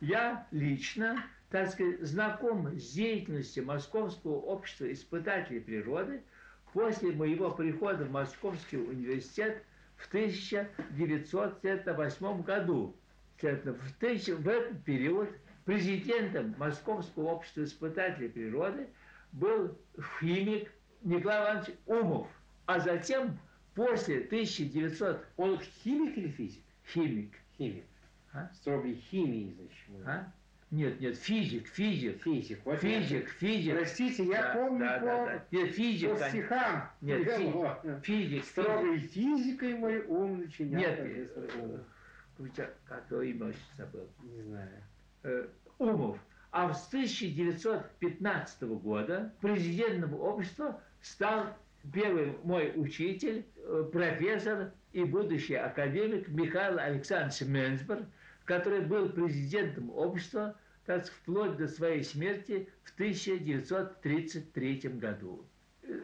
Я 0.00 0.46
лично, 0.50 1.22
так 1.50 1.70
сказать, 1.70 2.00
знаком 2.00 2.78
с 2.78 2.92
деятельностью 2.92 3.64
Московского 3.64 4.40
общества 4.40 4.90
испытателей 4.90 5.60
природы 5.60 6.22
после 6.72 7.12
моего 7.12 7.50
прихода 7.50 8.04
в 8.04 8.10
Московский 8.10 8.78
университет 8.78 9.62
в 10.00 10.08
1908 10.08 12.42
году. 12.42 12.96
В, 13.40 13.42
в 13.42 14.48
этот 14.48 14.84
период 14.84 15.30
президентом 15.64 16.54
Московского 16.58 17.30
общества 17.30 17.64
испытателей 17.64 18.28
природы 18.28 18.88
был 19.32 19.78
химик 20.18 20.70
Николай 21.02 21.42
Иванович 21.42 21.70
Умов. 21.86 22.28
А 22.66 22.80
затем, 22.80 23.38
после 23.74 24.24
1900... 24.24 25.24
Он 25.36 25.58
химик 25.60 26.18
или 26.18 26.28
физик? 26.28 26.64
Химик. 26.86 27.32
Химик. 27.56 27.84
А? 28.32 28.50
Строгой 28.54 28.94
химии, 28.94 29.54
значит. 29.56 30.06
А? 30.06 30.32
Нет, 30.70 31.00
нет, 31.00 31.16
физик, 31.16 31.66
физик. 31.66 32.22
Физик, 32.22 32.60
вот 32.64 32.78
физик, 32.78 33.28
физик. 33.28 33.76
Простите, 33.76 34.24
я 34.24 34.42
да, 34.42 34.54
помню 34.54 34.78
да, 34.86 34.98
по, 34.98 35.04
да, 35.04 35.24
да. 35.24 35.44
Нет, 35.50 35.74
физик, 35.74 36.10
по 36.10 36.28
стихам. 36.28 36.90
Нет, 37.00 37.24
физик, 37.24 38.02
физик. 38.04 38.44
Строгой 38.44 38.98
физикой 38.98 39.74
мой 39.74 40.04
ум 40.06 40.38
начинял. 40.38 40.80
Нет, 40.80 42.76
как 42.86 43.10
его 43.10 43.22
имя 43.22 43.52
забыл. 43.76 44.08
Не 44.22 44.42
знаю. 44.42 44.82
Э, 45.24 45.48
Умов. 45.78 46.18
А 46.52 46.72
с 46.72 46.86
1915 46.88 48.62
года 48.62 49.32
президентом 49.40 50.14
общества 50.14 50.80
стал 51.00 51.56
первый 51.92 52.36
мой 52.44 52.72
учитель, 52.76 53.44
э, 53.56 53.88
профессор 53.92 54.72
и 54.92 55.04
будущий 55.04 55.54
академик 55.54 56.28
Михаил 56.28 56.78
Александрович 56.78 57.40
Менсберг, 57.42 58.04
который 58.50 58.80
был 58.80 59.10
президентом 59.10 59.90
общества 59.90 60.56
так, 60.84 61.06
вплоть 61.06 61.56
до 61.56 61.68
своей 61.68 62.02
смерти 62.02 62.68
в 62.82 62.92
1933 62.94 64.80
году. 64.94 65.46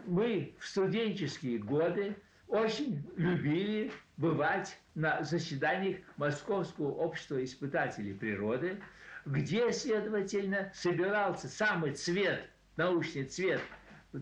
Мы 0.07 0.55
в 0.61 0.65
студенческие 0.65 1.59
годы 1.59 2.15
очень 2.47 3.03
любили 3.17 3.91
бывать 4.17 4.79
на 4.95 5.25
заседаниях 5.25 5.97
Московского 6.19 6.93
общества 6.93 7.43
испытателей 7.43 8.15
природы, 8.15 8.81
где, 9.25 9.73
следовательно, 9.73 10.71
собирался 10.73 11.49
самый 11.49 11.95
цвет, 11.95 12.49
научный 12.77 13.25
цвет, 13.25 13.61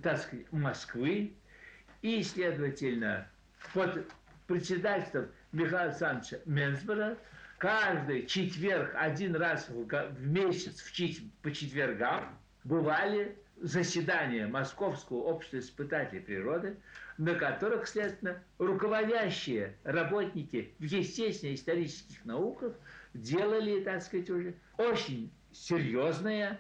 так 0.03 0.17
сказать, 0.17 0.51
Москвы, 0.51 1.35
и, 2.01 2.23
следовательно, 2.23 3.29
под 3.75 4.11
председательством 4.47 5.29
Михаила 5.53 5.91
Александровича 5.91 6.39
Менсбера 6.47 7.19
каждый 7.59 8.27
четверг, 8.27 8.93
один 8.95 9.37
раз 9.37 9.69
в, 9.69 9.85
в 9.85 10.27
месяц 10.27 10.81
в 10.81 10.93
чет, 10.93 11.19
по 11.43 11.53
четвергам 11.53 12.39
бывали 12.65 13.37
заседания 13.61 14.47
Московского 14.47 15.19
общества 15.19 15.59
испытателей 15.59 16.21
природы, 16.21 16.77
на 17.19 17.35
которых, 17.35 17.87
следственно, 17.87 18.43
руководящие 18.59 19.77
работники 19.85 20.75
в 20.79 20.85
естественно-исторических 20.85 22.25
науках 22.25 22.75
делали, 23.15 23.83
так 23.83 24.03
сказать, 24.03 24.29
уже 24.31 24.55
очень 24.77 25.31
серьезные 25.53 26.59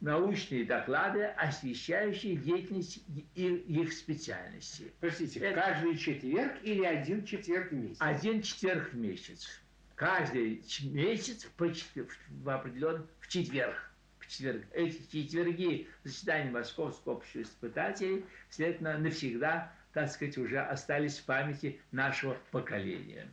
научные 0.00 0.64
доклады, 0.64 1.24
освещающие 1.24 2.36
деятельность 2.36 3.02
и 3.34 3.46
их 3.46 3.92
специальности. 3.92 4.92
Простите, 5.00 5.40
Это... 5.40 5.60
каждый 5.60 5.96
четверг 5.96 6.52
или 6.62 6.84
один 6.84 7.24
четверг 7.24 7.72
в 7.72 7.74
месяц? 7.74 7.96
Один 8.00 8.42
четверг 8.42 8.92
в 8.92 8.96
месяц. 8.96 9.60
Каждый 9.98 10.62
месяц 10.84 11.44
по, 11.56 11.66
в 11.66 12.48
определенном 12.48 13.06
в 13.20 13.28
четверг. 13.28 13.74
В 14.20 14.28
четверг. 14.28 14.64
Эти 14.72 15.02
четверги 15.10 15.88
заседания 16.04 16.50
Московского 16.50 17.14
общества 17.14 17.42
испытателей, 17.42 18.24
следовательно, 18.48 18.96
навсегда, 18.98 19.72
так 19.92 20.10
сказать, 20.10 20.38
уже 20.38 20.60
остались 20.60 21.18
в 21.18 21.24
памяти 21.24 21.80
нашего 21.92 22.36
поколения. 22.52 23.28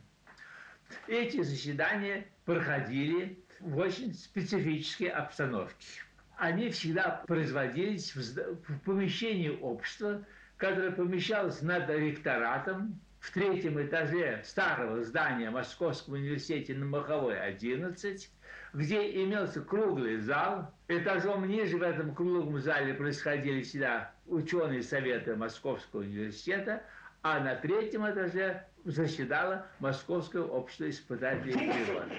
Эти 1.06 1.42
заседания 1.42 2.26
проходили 2.44 3.38
в 3.60 3.78
очень 3.78 4.12
специфической 4.12 5.06
обстановке 5.06 6.02
они 6.36 6.70
всегда 6.70 7.22
производились 7.26 8.14
в, 8.14 8.78
помещении 8.84 9.48
общества, 9.48 10.24
которое 10.56 10.90
помещалось 10.90 11.62
над 11.62 11.88
ректоратом 11.88 13.00
в 13.26 13.32
третьем 13.32 13.84
этаже 13.84 14.40
старого 14.44 15.02
здания 15.02 15.50
Московского 15.50 16.14
университета 16.14 16.78
на 16.78 16.86
Маховой 16.86 17.40
11, 17.40 18.30
где 18.72 19.24
имелся 19.24 19.62
круглый 19.62 20.18
зал. 20.18 20.72
Этажом 20.86 21.48
ниже 21.48 21.76
в 21.76 21.82
этом 21.82 22.14
круглом 22.14 22.60
зале 22.60 22.94
происходили 22.94 23.62
всегда 23.62 24.12
ученые 24.26 24.84
советы 24.84 25.34
Московского 25.34 26.02
университета, 26.02 26.84
а 27.22 27.40
на 27.40 27.56
третьем 27.56 28.08
этаже 28.08 28.64
заседало 28.84 29.66
Московское 29.80 30.42
общество 30.42 30.88
испытателей 30.88 31.54
природы. 31.54 32.14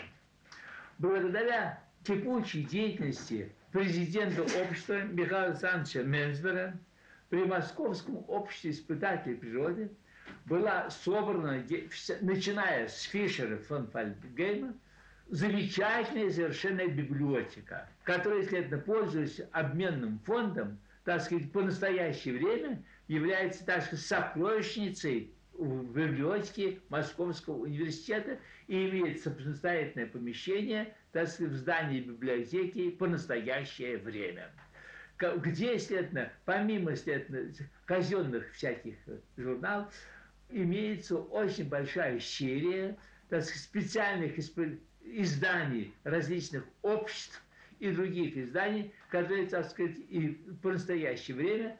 Благодаря 0.97 1.81
текучей 2.03 2.63
деятельности 2.65 3.49
президента 3.71 4.41
общества 4.41 5.03
Михаила 5.03 5.45
Александровича 5.51 6.03
Мензбера 6.03 6.77
при 7.29 7.45
Московском 7.45 8.25
обществе 8.27 8.71
испытателей 8.71 9.37
природы 9.37 9.89
была 10.45 10.89
собрана, 10.89 11.63
начиная 12.21 12.87
с 12.87 13.03
Фишера 13.03 13.57
фон 13.57 13.87
Фальгейма, 13.87 14.73
замечательная 15.29 16.31
совершенно 16.31 16.87
библиотека, 16.87 17.89
которая, 18.03 18.43
следовательно, 18.43 18.81
пользуясь 18.81 19.41
обменным 19.51 20.19
фондом, 20.25 20.79
так 21.03 21.21
сказать, 21.21 21.51
по 21.51 21.61
настоящее 21.61 22.35
время 22.35 22.81
является, 23.07 23.65
так 23.65 23.83
сказать, 23.83 24.05
сокровищницей 24.05 25.33
в 25.53 25.91
библиотеке 25.93 26.79
Московского 26.89 27.63
университета 27.63 28.37
и 28.67 28.89
имеет 28.89 29.21
самостоятельное 29.21 30.05
помещение, 30.05 30.93
так 31.11 31.27
сказать, 31.27 31.53
в 31.53 31.55
здании 31.55 32.01
библиотеки 32.01 32.91
по 32.91 33.07
настоящее 33.07 33.97
время. 33.97 34.51
Где, 35.17 35.79
следовательно, 35.79 36.31
помимо, 36.45 36.95
следовательно, 36.95 37.51
казенных 37.85 38.51
всяких 38.51 38.95
э, 39.07 39.17
журналов, 39.35 39.91
имеется 40.49 41.17
очень 41.17 41.67
большая 41.67 42.19
серия 42.19 42.97
так 43.29 43.43
сказать, 43.43 43.63
специальных 43.63 44.39
изданий 45.03 45.93
различных 46.03 46.65
обществ 46.81 47.41
и 47.79 47.91
других 47.91 48.37
изданий, 48.37 48.93
которые, 49.09 49.47
так 49.47 49.69
сказать, 49.69 49.97
и 49.97 50.29
по 50.61 50.71
настоящее 50.71 51.37
время 51.37 51.79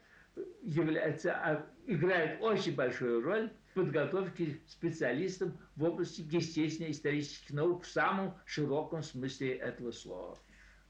являются, 0.61 1.33
а, 1.33 1.65
играют 1.87 2.41
очень 2.41 2.75
большую 2.75 3.23
роль 3.23 3.51
подготовки 3.73 4.59
специалистов 4.67 5.51
в 5.75 5.83
области 5.83 6.21
естественно-исторических 6.21 7.51
наук 7.51 7.83
в 7.83 7.87
самом 7.87 8.35
широком 8.45 9.03
смысле 9.03 9.55
этого 9.55 9.91
слова. 9.91 10.37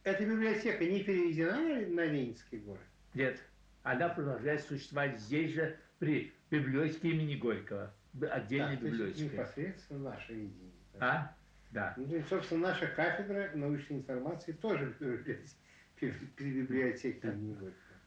Эта 0.03 0.25
библиотека 0.25 0.83
не 0.85 1.03
переведена 1.03 1.85
на 1.87 2.05
Ленинский 2.05 2.59
город? 2.59 2.81
Нет. 3.13 3.41
Она 3.83 4.09
продолжает 4.09 4.61
существовать 4.61 5.19
здесь 5.19 5.53
же, 5.53 5.77
при 5.99 6.33
библиотеке 6.49 7.09
имени 7.09 7.35
Горького. 7.35 7.93
Отдельной 8.31 8.77
да, 8.77 8.87
библиотеке. 8.87 9.25
непосредственно 9.25 10.11
наше 10.11 10.33
видение. 10.33 10.71
А? 10.99 11.35
Да. 11.71 11.93
Ну, 11.97 12.15
и, 12.15 12.21
собственно, 12.23 12.69
наша 12.69 12.87
кафедра 12.87 13.51
научной 13.53 13.97
информации 13.97 14.53
тоже 14.53 14.95
при 15.99 16.51
библиотеке 16.51 17.27
имени 17.27 17.53
Горького. 17.53 17.97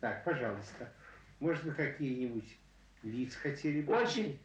Так, 0.00 0.24
пожалуйста. 0.24 0.92
Может 1.40 1.64
быть, 1.64 1.76
какие-нибудь 1.76 2.58
лиц 3.02 3.34
хотели 3.34 3.82
бы 3.82 3.94
Очень, 3.94 4.38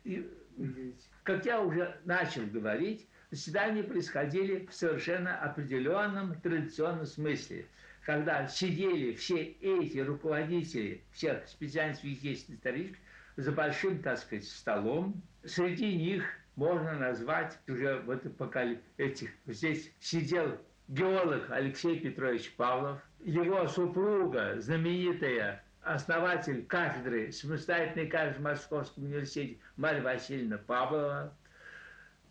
как 1.24 1.46
я 1.46 1.62
уже 1.62 2.00
начал 2.06 2.46
говорить, 2.48 3.08
заседания 3.32 3.84
происходили 3.84 4.66
в 4.66 4.74
совершенно 4.74 5.38
определенном 5.40 6.40
традиционном 6.42 7.06
смысле, 7.06 7.66
когда 8.06 8.48
сидели 8.48 9.14
все 9.14 9.42
эти 9.44 10.00
руководители 10.00 11.04
всех 11.12 11.48
специальностей 11.48 12.12
естественных 12.12 12.60
исторических 12.60 13.00
за 13.40 13.52
большим, 13.52 14.02
так 14.02 14.18
сказать, 14.18 14.46
столом. 14.46 15.22
Среди 15.46 15.96
них 15.96 16.26
можно 16.56 16.94
назвать 16.94 17.58
уже 17.68 18.02
вот 18.06 18.22
пока 18.38 18.66
этих, 18.98 19.30
здесь 19.48 19.92
сидел 20.00 20.58
геолог 20.90 21.50
Алексей 21.50 22.00
Петрович 22.00 22.54
Павлов, 22.56 23.00
его 23.20 23.66
супруга, 23.68 24.60
знаменитая 24.60 25.64
основатель 25.82 26.66
кафедры, 26.66 27.32
самостоятельной 27.32 28.08
кафедры 28.08 28.40
в 28.40 28.44
Московском 28.44 29.06
университете 29.06 29.58
Марья 29.78 30.02
Васильевна 30.02 30.58
Павлова, 30.58 31.34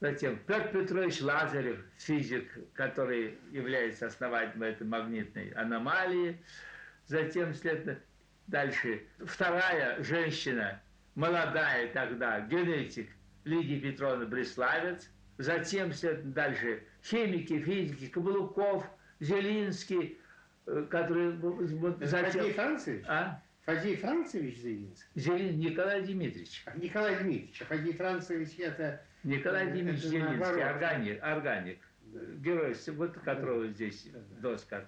Затем 0.00 0.38
Петр 0.46 0.68
Петрович 0.68 1.20
Лазарев, 1.20 1.80
физик, 1.96 2.46
который 2.74 3.36
является 3.50 4.06
основателем 4.06 4.62
этой 4.62 4.86
магнитной 4.86 5.48
аномалии. 5.50 6.40
Затем, 7.06 7.52
следовательно, 7.52 7.98
дальше 8.46 9.02
вторая 9.18 10.00
женщина, 10.04 10.80
молодая 11.18 11.92
тогда, 11.92 12.40
генетик 12.40 13.10
Лидия 13.44 13.80
Петровна 13.80 14.24
Бреславец. 14.24 15.10
Затем, 15.36 15.92
дальше 16.32 16.84
химики, 17.04 17.60
физики, 17.60 18.08
Каблуков, 18.08 18.88
Зелинский, 19.20 20.18
э, 20.66 20.86
который... 20.90 21.36
Затем... 22.06 22.40
Фадей 22.40 22.52
Францевич? 22.52 23.04
А? 23.08 23.42
Фадей 23.64 23.96
Францевич 23.96 24.58
Зелинский? 24.58 25.08
Зелин 25.14 25.58
Николай 25.58 26.02
Дмитриевич. 26.02 26.64
Николай 26.76 27.16
Дмитриевич. 27.16 27.62
А 27.62 27.64
Фадей 27.66 27.92
Францевич 27.94 28.58
это 28.58 29.02
Николай 29.24 29.70
Дмитриевич 29.70 30.02
Зеленский, 30.02 30.62
органик, 30.62 31.22
органик. 31.22 31.78
Да. 32.02 32.20
Герой, 32.36 32.74
вот 32.88 33.12
которого 33.18 33.64
да. 33.64 33.72
здесь 33.72 34.08
да. 34.12 34.20
доска. 34.40 34.84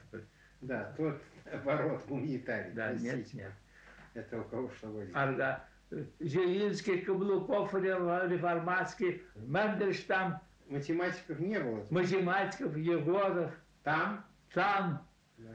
Да, 0.61 0.95
тот 0.97 1.21
оборот 1.53 2.07
гуманитарий. 2.07 2.73
Да, 2.73 2.93
нет, 2.93 3.33
нет. 3.35 3.53
Это 4.15 4.41
у 4.41 4.45
кого 4.45 4.71
что 4.71 4.89
будет? 4.89 5.15
Арга. 5.15 5.65
Зелинский, 6.21 7.01
Каблуков, 7.01 7.75
Реформатский, 7.75 9.23
Мендельштам. 9.37 10.41
Математиков 10.69 11.41
не 11.41 11.59
было. 11.59 11.85
Математиков, 11.91 12.77
Егоров. 12.77 13.53
Там? 13.83 14.25
Там. 14.55 15.05
Да. 15.39 15.49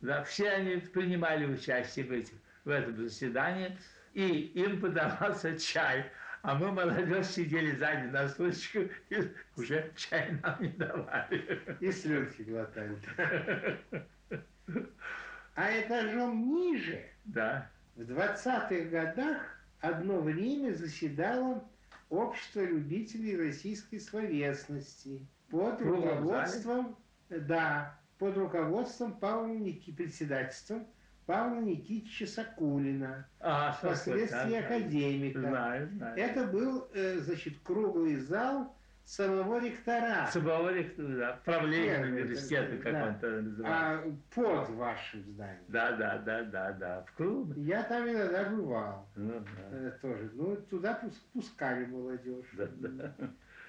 да. 0.00 0.24
Все 0.24 0.48
они 0.50 0.76
принимали 0.76 1.44
участие 1.44 2.06
в, 2.06 2.12
этих, 2.12 2.34
в 2.64 2.70
этом 2.70 2.96
заседании, 2.96 3.76
и 4.14 4.24
им 4.24 4.80
подавался 4.80 5.58
чай. 5.58 6.10
А 6.40 6.54
мы, 6.54 6.72
молодежь, 6.72 7.26
сидели 7.26 7.76
сзади 7.76 8.06
на 8.06 8.28
стульчику 8.28 8.92
и 9.10 9.32
уже 9.56 9.92
чай 9.94 10.38
нам 10.42 10.56
не 10.60 10.68
давали. 10.70 11.60
И 11.80 11.92
слюнки 11.92 12.42
глотали. 12.42 12.96
А 15.54 15.70
этажом 15.70 16.48
ниже, 16.48 17.04
да. 17.26 17.70
в 17.94 18.00
20-х 18.00 18.88
годах, 18.88 19.61
одно 19.82 20.20
время 20.20 20.72
заседало 20.72 21.62
общество 22.08 22.60
любителей 22.60 23.36
российской 23.36 23.98
словесности 23.98 25.26
под 25.50 25.80
руководством, 25.82 26.96
да, 27.28 27.98
под 28.18 28.36
руководством 28.38 29.18
Павла 29.18 29.46
Ники, 29.46 29.92
председательством 29.92 30.86
Павла 31.26 31.60
Никитича 31.60 32.26
Сакулина, 32.26 33.28
а, 33.40 33.72
впоследствии 33.72 34.52
да, 34.52 34.58
академика. 34.58 35.40
Знаю, 35.40 35.88
знаю. 35.88 36.18
Это 36.18 36.46
был, 36.46 36.88
э, 36.94 37.18
значит, 37.18 37.58
круглый 37.62 38.16
зал 38.16 38.74
самого 39.04 39.60
ректора. 39.60 40.26
Самого 40.30 40.72
ректора, 40.72 41.16
да, 41.16 41.40
правления 41.44 42.00
университета, 42.04 42.76
как 42.78 42.92
да. 42.92 43.06
он 43.06 43.14
это 43.14 43.42
называется. 43.42 43.68
А 43.68 44.14
под 44.34 44.70
вашим 44.70 45.22
зданием. 45.24 45.64
Да, 45.68 45.92
да, 45.92 46.18
да, 46.18 46.42
да, 46.44 46.72
да, 46.72 47.02
в 47.02 47.12
круг. 47.14 47.56
Я 47.56 47.82
там 47.84 48.08
иногда 48.08 48.44
бывал. 48.44 49.08
Ну, 49.16 49.40
да. 49.40 49.76
Э, 49.76 49.92
тоже. 50.00 50.30
Ну, 50.34 50.56
туда 50.56 51.00
пускали 51.32 51.84
молодежь. 51.86 52.46
Да, 52.54 52.68
да. 52.76 53.14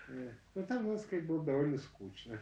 Э, 0.10 0.30
ну, 0.56 0.64
там, 0.66 0.88
надо 0.88 1.00
сказать, 1.00 1.26
было 1.26 1.44
довольно 1.44 1.78
скучно. 1.78 2.40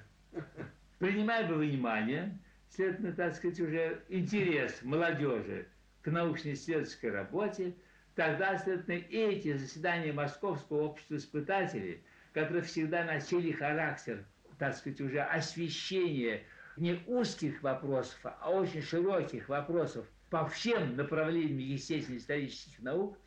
Принимая 0.99 1.47
во 1.47 1.55
внимание, 1.55 2.37
следовательно, 2.69 3.13
так 3.13 3.35
сказать, 3.35 3.59
уже 3.59 4.03
интерес 4.09 4.81
молодежи 4.83 5.67
к 6.01 6.11
научно-исследовательской 6.11 7.11
работе, 7.11 7.75
тогда, 8.15 8.57
следовательно, 8.57 9.03
эти 9.09 9.57
заседания 9.57 10.13
Московского 10.13 10.83
общества 10.83 11.15
испытателей, 11.15 12.03
которые 12.33 12.63
всегда 12.63 13.03
носили 13.03 13.51
характер, 13.51 14.25
так 14.57 14.75
сказать, 14.75 15.01
уже 15.01 15.21
освещения 15.21 16.43
не 16.77 17.01
узких 17.07 17.61
вопросов, 17.61 18.19
а 18.23 18.51
очень 18.51 18.81
широких 18.81 19.49
вопросов 19.49 20.05
по 20.29 20.47
всем 20.47 20.95
направлениям 20.95 21.57
естественно-исторических 21.57 22.79
наук, 22.79 23.17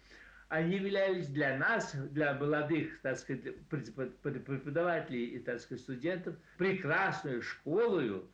они 0.48 0.76
являлись 0.76 1.26
для 1.28 1.56
нас, 1.56 1.92
для 1.94 2.34
молодых, 2.34 3.00
так 3.02 3.18
сказать, 3.18 3.56
преподавателей 3.68 5.26
и, 5.26 5.38
так 5.38 5.60
сказать, 5.60 5.82
студентов, 5.82 6.36
прекрасную 6.56 7.42
школою, 7.42 8.28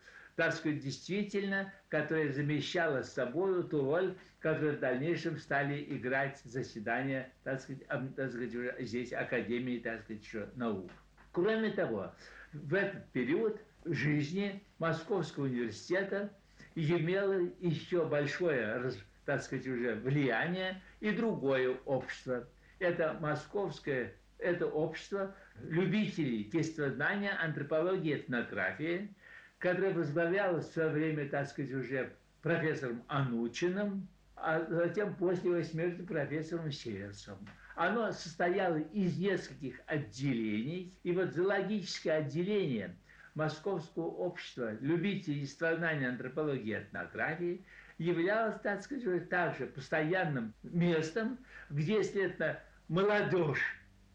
сказать, 0.55 0.81
действительно, 0.81 1.73
которая 1.89 2.33
замещала 2.33 3.03
собой 3.03 3.69
ту 3.69 3.85
роль, 3.85 4.17
которую 4.41 4.77
в 4.77 4.81
дальнейшем 4.81 5.39
стали 5.39 5.85
играть 5.89 6.41
заседания, 6.45 7.31
так 7.45 7.61
сказать, 7.61 7.87
так 7.87 8.31
сказать 8.31 8.55
уже 8.55 8.77
здесь 8.81 9.13
Академии, 9.13 9.79
так 9.79 10.03
сказать, 10.03 10.23
еще 10.23 10.49
наук. 10.57 10.91
Кроме 11.33 11.71
того, 11.71 12.13
в 12.53 12.75
этот 12.75 13.07
период 13.11 13.61
жизни 13.85 14.63
Московского 14.79 15.45
университета 15.45 16.31
имело 16.75 17.51
еще 17.61 18.07
большое, 18.07 18.93
так 19.25 19.43
сказать, 19.43 19.67
уже 19.67 19.95
влияние 19.97 20.81
и 21.01 21.11
другое 21.11 21.77
общество. 21.85 22.49
Это 22.79 23.17
московское, 23.21 24.15
это 24.39 24.67
общество 24.67 25.35
любителей 25.63 26.39
естествознания, 26.39 27.37
антропологии, 27.41 28.17
этнографии, 28.17 29.15
которая 29.61 29.95
возглавлялась 29.95 30.69
в 30.69 30.73
свое 30.73 30.89
время, 30.89 31.29
так 31.29 31.47
сказать, 31.47 31.73
уже 31.73 32.13
профессором 32.43 33.05
Анучиным, 33.07 34.09
а 34.35 34.65
затем 34.69 35.15
после 35.15 35.51
его 35.51 35.63
смерти 35.63 36.01
профессором 36.01 36.73
Северцем. 36.73 37.37
Оно 37.77 38.11
состояло 38.11 38.79
из 38.79 39.19
нескольких 39.19 39.81
отделений, 39.87 40.99
и 41.03 41.13
вот 41.13 41.33
зоологическое 41.33 42.19
отделение 42.19 42.97
Московского 43.35 44.07
общества 44.07 44.73
любителей 44.81 45.41
естествознания, 45.41 46.09
антропологии 46.09 46.77
и 46.77 46.83
этнографии 46.83 47.65
являлось, 47.99 48.59
так 48.63 48.83
сказать, 48.83 49.29
также 49.29 49.67
постоянным 49.67 50.55
местом, 50.63 51.39
где, 51.69 52.03
следовательно, 52.03 52.59
молодежь, 52.89 53.63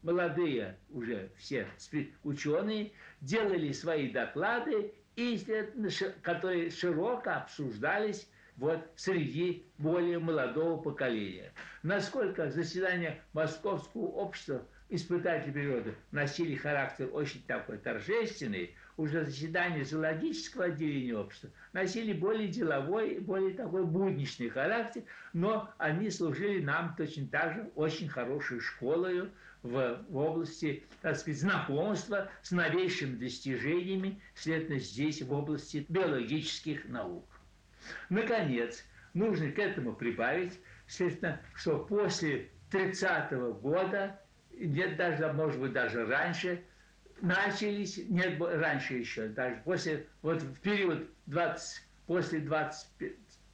молодые 0.02 0.76
уже 0.90 1.30
все 1.36 1.66
ученые 2.24 2.92
делали 3.20 3.72
свои 3.72 4.10
доклады 4.10 4.92
и, 5.16 5.42
которые 6.22 6.70
широко 6.70 7.30
обсуждались 7.30 8.28
вот 8.56 8.86
среди 8.96 9.66
более 9.78 10.18
молодого 10.18 10.80
поколения. 10.80 11.52
Насколько 11.82 12.50
заседания 12.50 13.20
Московского 13.32 14.06
общества 14.06 14.62
испытателей 14.88 15.52
природы 15.52 15.94
носили 16.12 16.54
характер 16.54 17.08
очень 17.12 17.42
такой 17.46 17.78
торжественный, 17.78 18.74
уже 18.96 19.24
заседания 19.24 19.84
зоологического 19.84 20.66
отделения 20.66 21.16
общества 21.16 21.50
носили 21.72 22.12
более 22.14 22.48
деловой, 22.48 23.18
более 23.18 23.54
такой 23.54 23.84
будничный 23.84 24.48
характер, 24.48 25.02
но 25.32 25.70
они 25.76 26.10
служили 26.10 26.62
нам 26.62 26.94
точно 26.96 27.26
так 27.26 27.54
же 27.54 27.70
очень 27.74 28.08
хорошей 28.08 28.60
школой, 28.60 29.28
в, 29.66 30.04
в 30.08 30.16
области, 30.16 30.84
так 31.02 31.16
сказать, 31.16 31.40
знакомства 31.40 32.30
с 32.42 32.50
новейшими 32.50 33.16
достижениями, 33.16 34.20
следовательно, 34.34 34.78
здесь 34.78 35.22
в 35.22 35.32
области 35.32 35.84
биологических 35.88 36.88
наук. 36.88 37.26
Наконец, 38.08 38.84
нужно 39.14 39.50
к 39.50 39.58
этому 39.58 39.94
прибавить, 39.94 40.58
следовательно, 40.86 41.40
что 41.54 41.78
после 41.78 42.50
30-го 42.70 43.54
года, 43.54 44.20
нет, 44.52 44.96
даже, 44.96 45.32
может 45.32 45.60
быть, 45.60 45.72
даже 45.72 46.06
раньше, 46.06 46.62
начались, 47.20 47.98
нет, 48.08 48.40
раньше 48.40 48.94
еще, 48.94 49.28
даже 49.28 49.60
после, 49.64 50.06
вот 50.22 50.42
в 50.42 50.60
период 50.60 51.08
20, 51.26 51.82
после 52.06 52.40
20, 52.40 52.88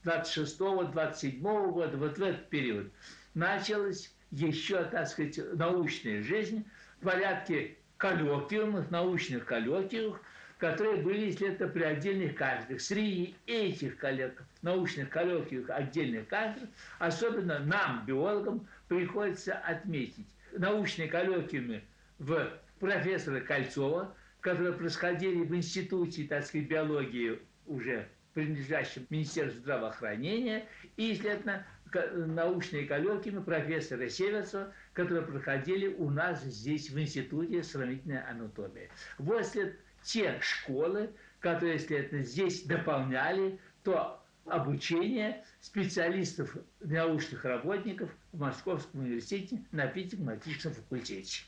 26-27 0.04 1.40
года, 1.40 1.96
вот 1.96 2.18
в 2.18 2.22
этот 2.22 2.48
период, 2.48 2.92
началось 3.34 4.12
еще, 4.32 4.82
так 4.84 5.06
сказать, 5.08 5.38
научная 5.54 6.22
жизнь 6.22 6.64
в 7.00 7.04
порядке 7.04 7.76
коллоквиумов, 7.98 8.90
научных 8.90 9.44
коллоквиумов, 9.44 10.20
которые 10.58 11.02
были, 11.02 11.26
если 11.26 11.48
это 11.48 11.68
при 11.68 11.82
отдельных 11.82 12.34
кафедрах. 12.34 12.80
Среди 12.80 13.36
этих 13.46 13.98
коллег, 13.98 14.42
научных 14.62 15.10
коллоквиумов 15.10 15.70
отдельных 15.70 16.28
кафедр, 16.28 16.66
особенно 16.98 17.58
нам, 17.60 18.04
биологам, 18.06 18.66
приходится 18.88 19.54
отметить 19.54 20.26
научные 20.52 21.08
коллоквиумы 21.08 21.82
в 22.18 22.48
профессора 22.80 23.40
Кольцова, 23.40 24.14
которые 24.40 24.72
происходили 24.72 25.44
в 25.44 25.54
институте, 25.54 26.24
так 26.24 26.44
сказать, 26.44 26.66
биологии 26.66 27.38
уже 27.66 28.08
принадлежащем 28.34 29.06
Министерству 29.10 29.60
здравоохранения, 29.60 30.66
и, 30.96 31.14
следовательно, 31.14 31.66
научные 31.94 32.86
коллоквиумы 32.86 33.42
профессора 33.42 34.08
Северцева, 34.08 34.72
которые 34.92 35.26
проходили 35.26 35.88
у 35.88 36.10
нас 36.10 36.42
здесь 36.42 36.90
в 36.90 36.98
Институте 36.98 37.62
сравнительной 37.62 38.22
анатомии. 38.22 38.90
Если 39.18 39.78
те 40.02 40.38
школы, 40.40 41.10
которые, 41.40 41.78
следовательно, 41.78 42.22
здесь 42.22 42.62
дополняли 42.64 43.58
то 43.82 44.22
обучение 44.44 45.44
специалистов, 45.60 46.56
научных 46.80 47.44
работников 47.44 48.10
в 48.32 48.40
Московском 48.40 49.00
университете 49.00 49.64
на 49.70 49.86
физико-математическом 49.88 50.72
факультете. 50.72 51.44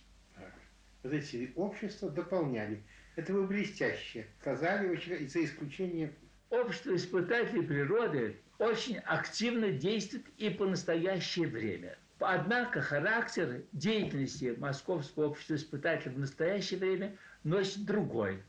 вот 1.02 1.12
эти 1.12 1.52
общества 1.56 2.10
дополняли. 2.10 2.82
Это 3.16 3.32
вы 3.32 3.46
блестяще 3.46 4.26
сказали, 4.40 5.26
за 5.26 5.44
исключением... 5.44 6.12
Общество 6.50 6.94
испытателей 6.94 7.64
природы 7.64 8.36
очень 8.58 8.98
активно 8.98 9.70
действует 9.70 10.26
и 10.38 10.50
по 10.50 10.66
настоящее 10.66 11.48
время. 11.48 11.96
Однако 12.20 12.80
характер 12.80 13.62
деятельности 13.72 14.54
Московского 14.58 15.26
общества 15.26 15.56
испытателей 15.56 16.14
в 16.14 16.18
настоящее 16.18 16.78
время 16.78 17.16
носит 17.42 17.84
другой. 17.84 18.42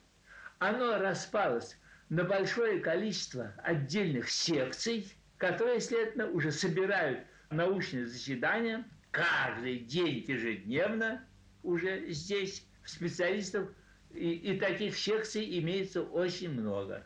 Оно 0.60 0.98
распалось 0.98 1.78
на 2.10 2.24
большое 2.24 2.80
количество 2.80 3.54
отдельных 3.64 4.30
секций, 4.30 5.12
которые, 5.38 5.82
следовательно, 5.82 6.30
уже 6.30 6.52
собирают 6.52 7.22
научные 7.50 8.06
заседания 8.06 8.86
каждый 9.12 9.80
день 9.80 10.24
ежедневно 10.28 11.26
уже 11.64 12.12
здесь 12.12 12.66
специалистов 12.86 13.70
и, 14.14 14.34
и 14.34 14.60
таких 14.60 14.98
секций 14.98 15.60
имеется 15.60 16.02
очень 16.04 16.52
много. 16.52 17.06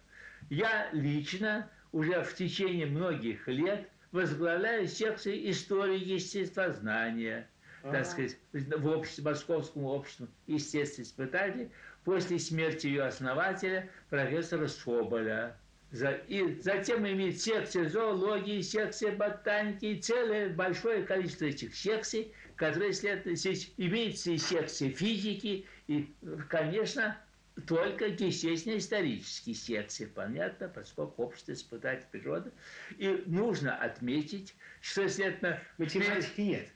Я 0.50 0.90
лично 0.92 1.70
уже 1.92 2.24
в 2.24 2.34
течение 2.36 2.86
многих 2.86 3.48
лет 3.48 3.90
возглавляю 4.12 4.88
секцию 4.88 5.50
истории 5.50 6.00
естествознания, 6.04 7.48
ага. 7.84 7.98
так 7.98 8.06
сказать, 8.06 8.38
в 8.54 8.88
обществе, 8.88 9.24
Московском 9.24 9.86
обществе 9.86 10.28
естественных 10.48 11.08
испытателей 11.08 11.70
после 12.04 12.40
смерти 12.40 12.88
ее 12.88 13.04
основателя 13.04 13.90
профессора 14.10 14.68
Соболя. 14.68 15.58
За, 15.92 16.12
и 16.12 16.60
затем 16.62 17.08
имеет 17.08 17.42
секция 17.42 17.90
зоологии, 17.90 18.62
секция 18.62 19.16
ботаники 19.16 19.86
и 19.86 20.00
целое 20.00 20.50
большое 20.50 21.02
количество 21.02 21.46
этих 21.46 21.76
секций, 21.76 22.32
которые 22.56 22.94
здесь 22.94 23.74
имеется 23.78 24.32
и 24.32 24.38
секция 24.38 24.92
физики, 24.92 25.66
и, 25.88 26.14
конечно, 26.48 27.18
только 27.62 28.06
естественно-исторические 28.08 29.56
секции, 29.56 30.06
понятно, 30.06 30.70
поскольку 30.70 31.24
общество 31.24 31.54
испытатель 31.54 32.08
природы. 32.12 32.52
И 32.98 33.24
нужно 33.26 33.76
отметить, 33.76 34.56
что, 34.82 35.08
следовательно... 35.10 35.62
Математики 35.78 36.42
нет. 36.42 36.70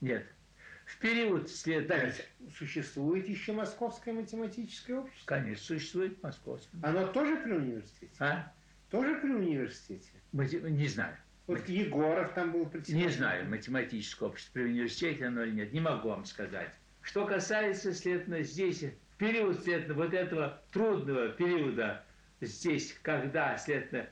Нет. 0.00 0.26
В 0.84 0.98
период 0.98 1.50
следовательно... 1.50 2.14
Существует 2.56 3.28
еще 3.28 3.52
Московское 3.52 4.14
математическое 4.14 4.94
общество? 4.94 5.26
Конечно, 5.26 5.64
существует 5.64 6.22
Московское. 6.22 6.80
Оно 6.82 7.06
тоже 7.08 7.36
при 7.36 7.52
университете? 7.52 8.12
А? 8.20 8.52
Тоже 8.90 9.16
при 9.16 9.30
университете? 9.30 10.10
Не 10.32 10.86
знаю. 10.88 11.16
Вот 11.46 11.58
Мат... 11.58 11.68
Егоров 11.68 12.32
там 12.34 12.52
был 12.52 12.66
председатель. 12.66 13.06
Не 13.06 13.12
знаю, 13.12 13.48
математическое 13.48 14.26
общество 14.26 14.52
при 14.54 14.62
университете 14.64 15.26
оно 15.26 15.42
или 15.42 15.52
нет. 15.52 15.72
Не 15.72 15.80
могу 15.80 16.08
вам 16.08 16.24
сказать. 16.24 16.72
Что 17.02 17.24
касается, 17.26 17.94
следовательно, 17.94 18.42
здесь 18.42 18.84
период, 19.18 19.60
следовательно, 19.62 19.94
вот 19.94 20.14
этого 20.14 20.62
трудного 20.72 21.28
периода 21.28 22.04
здесь, 22.40 22.98
когда, 23.02 23.56
следовательно, 23.56 24.08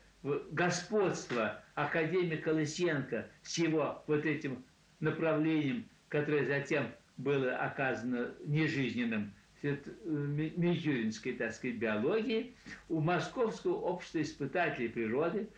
господство 0.53 1.63
академика 1.75 2.49
Лысенко 2.49 3.29
с 3.43 3.59
его 3.59 4.03
вот 4.07 4.25
этим 4.25 4.65
направлением, 5.01 5.87
которое 6.09 6.47
затем 6.47 6.87
было 7.17 7.57
оказано 7.57 8.35
нежизненным, 8.45 9.33
мичуринской, 9.63 11.33
так 11.33 11.53
сказать, 11.53 11.77
биологии, 11.77 12.55
у 12.89 13.01
Московского 13.01 13.75
общества 13.75 14.21
испытателей 14.21 14.91
природы 14.91 15.49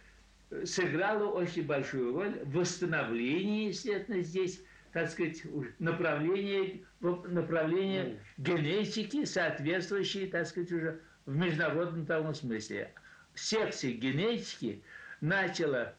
сыграло 0.65 1.29
очень 1.31 1.65
большую 1.65 2.15
роль 2.15 2.39
в 2.45 2.53
восстановлении, 2.53 3.73
следовательно, 3.73 4.23
здесь 4.23 4.63
так 4.97 5.11
сказать, 5.11 5.43
направление, 5.79 6.81
направление 7.01 8.19
генетики, 8.39 9.27
соответствующие, 9.27 10.27
так 10.27 10.47
сказать, 10.47 10.73
уже 10.73 11.03
в 11.27 11.37
международном 11.37 12.07
того 12.07 12.33
смысле. 12.33 12.95
Секция 13.35 13.93
генетики 13.93 14.83
начала 15.21 15.95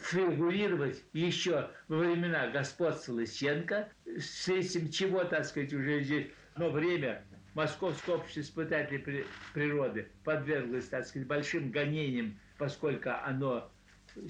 фигурировать 0.00 1.04
еще 1.12 1.68
во 1.88 1.98
времена 1.98 2.48
господства 2.48 3.12
Лысенко, 3.12 3.90
с 4.06 4.48
этим 4.48 4.90
чего, 4.90 5.24
так 5.24 5.44
сказать, 5.44 5.74
уже 5.74 6.02
здесь, 6.02 6.28
но 6.56 6.70
время 6.70 7.26
Московское 7.52 8.16
общество 8.16 8.40
испытателей 8.40 9.26
природы 9.52 10.08
подверглось, 10.24 10.88
так 10.88 11.04
сказать, 11.04 11.28
большим 11.28 11.70
гонениям, 11.70 12.40
поскольку 12.56 13.10
оно 13.10 13.70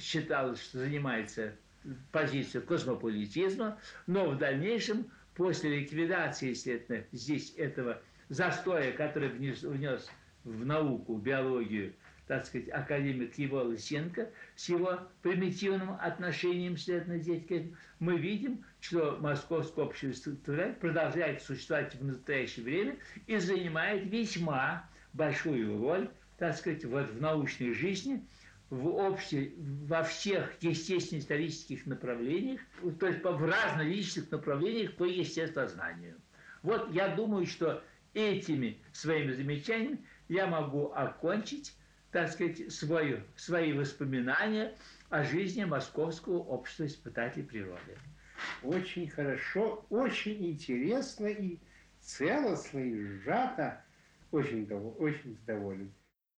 считалось, 0.00 0.60
что 0.60 0.78
занимается 0.78 1.54
позицию 2.12 2.64
космополитизма, 2.64 3.79
но 4.07 4.31
в 4.31 4.39
дальнейшем, 4.39 5.07
после 5.35 5.81
ликвидации, 5.81 6.51
естественно, 6.51 7.05
здесь 7.12 7.55
этого 7.57 8.01
застоя, 8.29 8.93
который 8.93 9.29
внес, 9.29 9.62
внес 9.62 10.09
в 10.45 10.64
науку, 10.64 11.16
биологию, 11.16 11.95
так 12.26 12.45
сказать, 12.45 12.68
академик 12.70 13.39
Его 13.39 13.62
Лысенко, 13.62 14.31
с 14.55 14.68
его 14.68 15.01
примитивным 15.22 15.97
отношением, 16.01 16.76
следовательно, 16.76 17.18
здесь 17.18 17.72
мы 18.01 18.18
видим, 18.18 18.64
что 18.81 19.16
Московское 19.20 19.87
общество 19.87 20.33
продолжает 20.81 21.43
существовать 21.43 21.95
в 21.95 22.05
настоящее 22.05 22.64
время 22.64 22.97
и 23.26 23.39
занимает 23.39 24.07
весьма 24.11 24.89
большую 25.14 25.81
роль, 25.81 26.11
так 26.37 26.55
сказать, 26.57 26.85
вот 26.85 27.11
в 27.11 27.20
научной 27.20 27.72
жизни– 27.72 28.24
в 28.70 28.86
общей, 28.88 29.54
во 29.86 30.02
всех 30.02 30.62
естественно-исторических 30.62 31.86
направлениях, 31.86 32.60
то 33.00 33.06
есть 33.06 33.22
в 33.22 33.44
разных 33.44 34.30
направлениях 34.30 34.94
по 34.94 35.04
естествознанию. 35.04 36.20
Вот 36.62 36.92
я 36.92 37.08
думаю, 37.08 37.46
что 37.46 37.82
этими 38.14 38.78
своими 38.92 39.32
замечаниями 39.32 40.04
я 40.28 40.46
могу 40.46 40.92
окончить, 40.92 41.74
так 42.10 42.30
сказать, 42.30 42.70
свою, 42.72 43.20
свои 43.36 43.72
воспоминания 43.72 44.74
о 45.08 45.24
жизни 45.24 45.64
Московского 45.64 46.38
общества 46.38 46.86
испытателей 46.86 47.44
природы. 47.44 47.96
Очень 48.62 49.08
хорошо, 49.08 49.84
очень 49.88 50.50
интересно 50.50 51.26
и 51.26 51.58
целостно, 52.00 52.78
и 52.78 53.04
сжато. 53.18 53.82
Очень, 54.30 54.70
очень 54.98 55.38
доволен. 55.46 55.90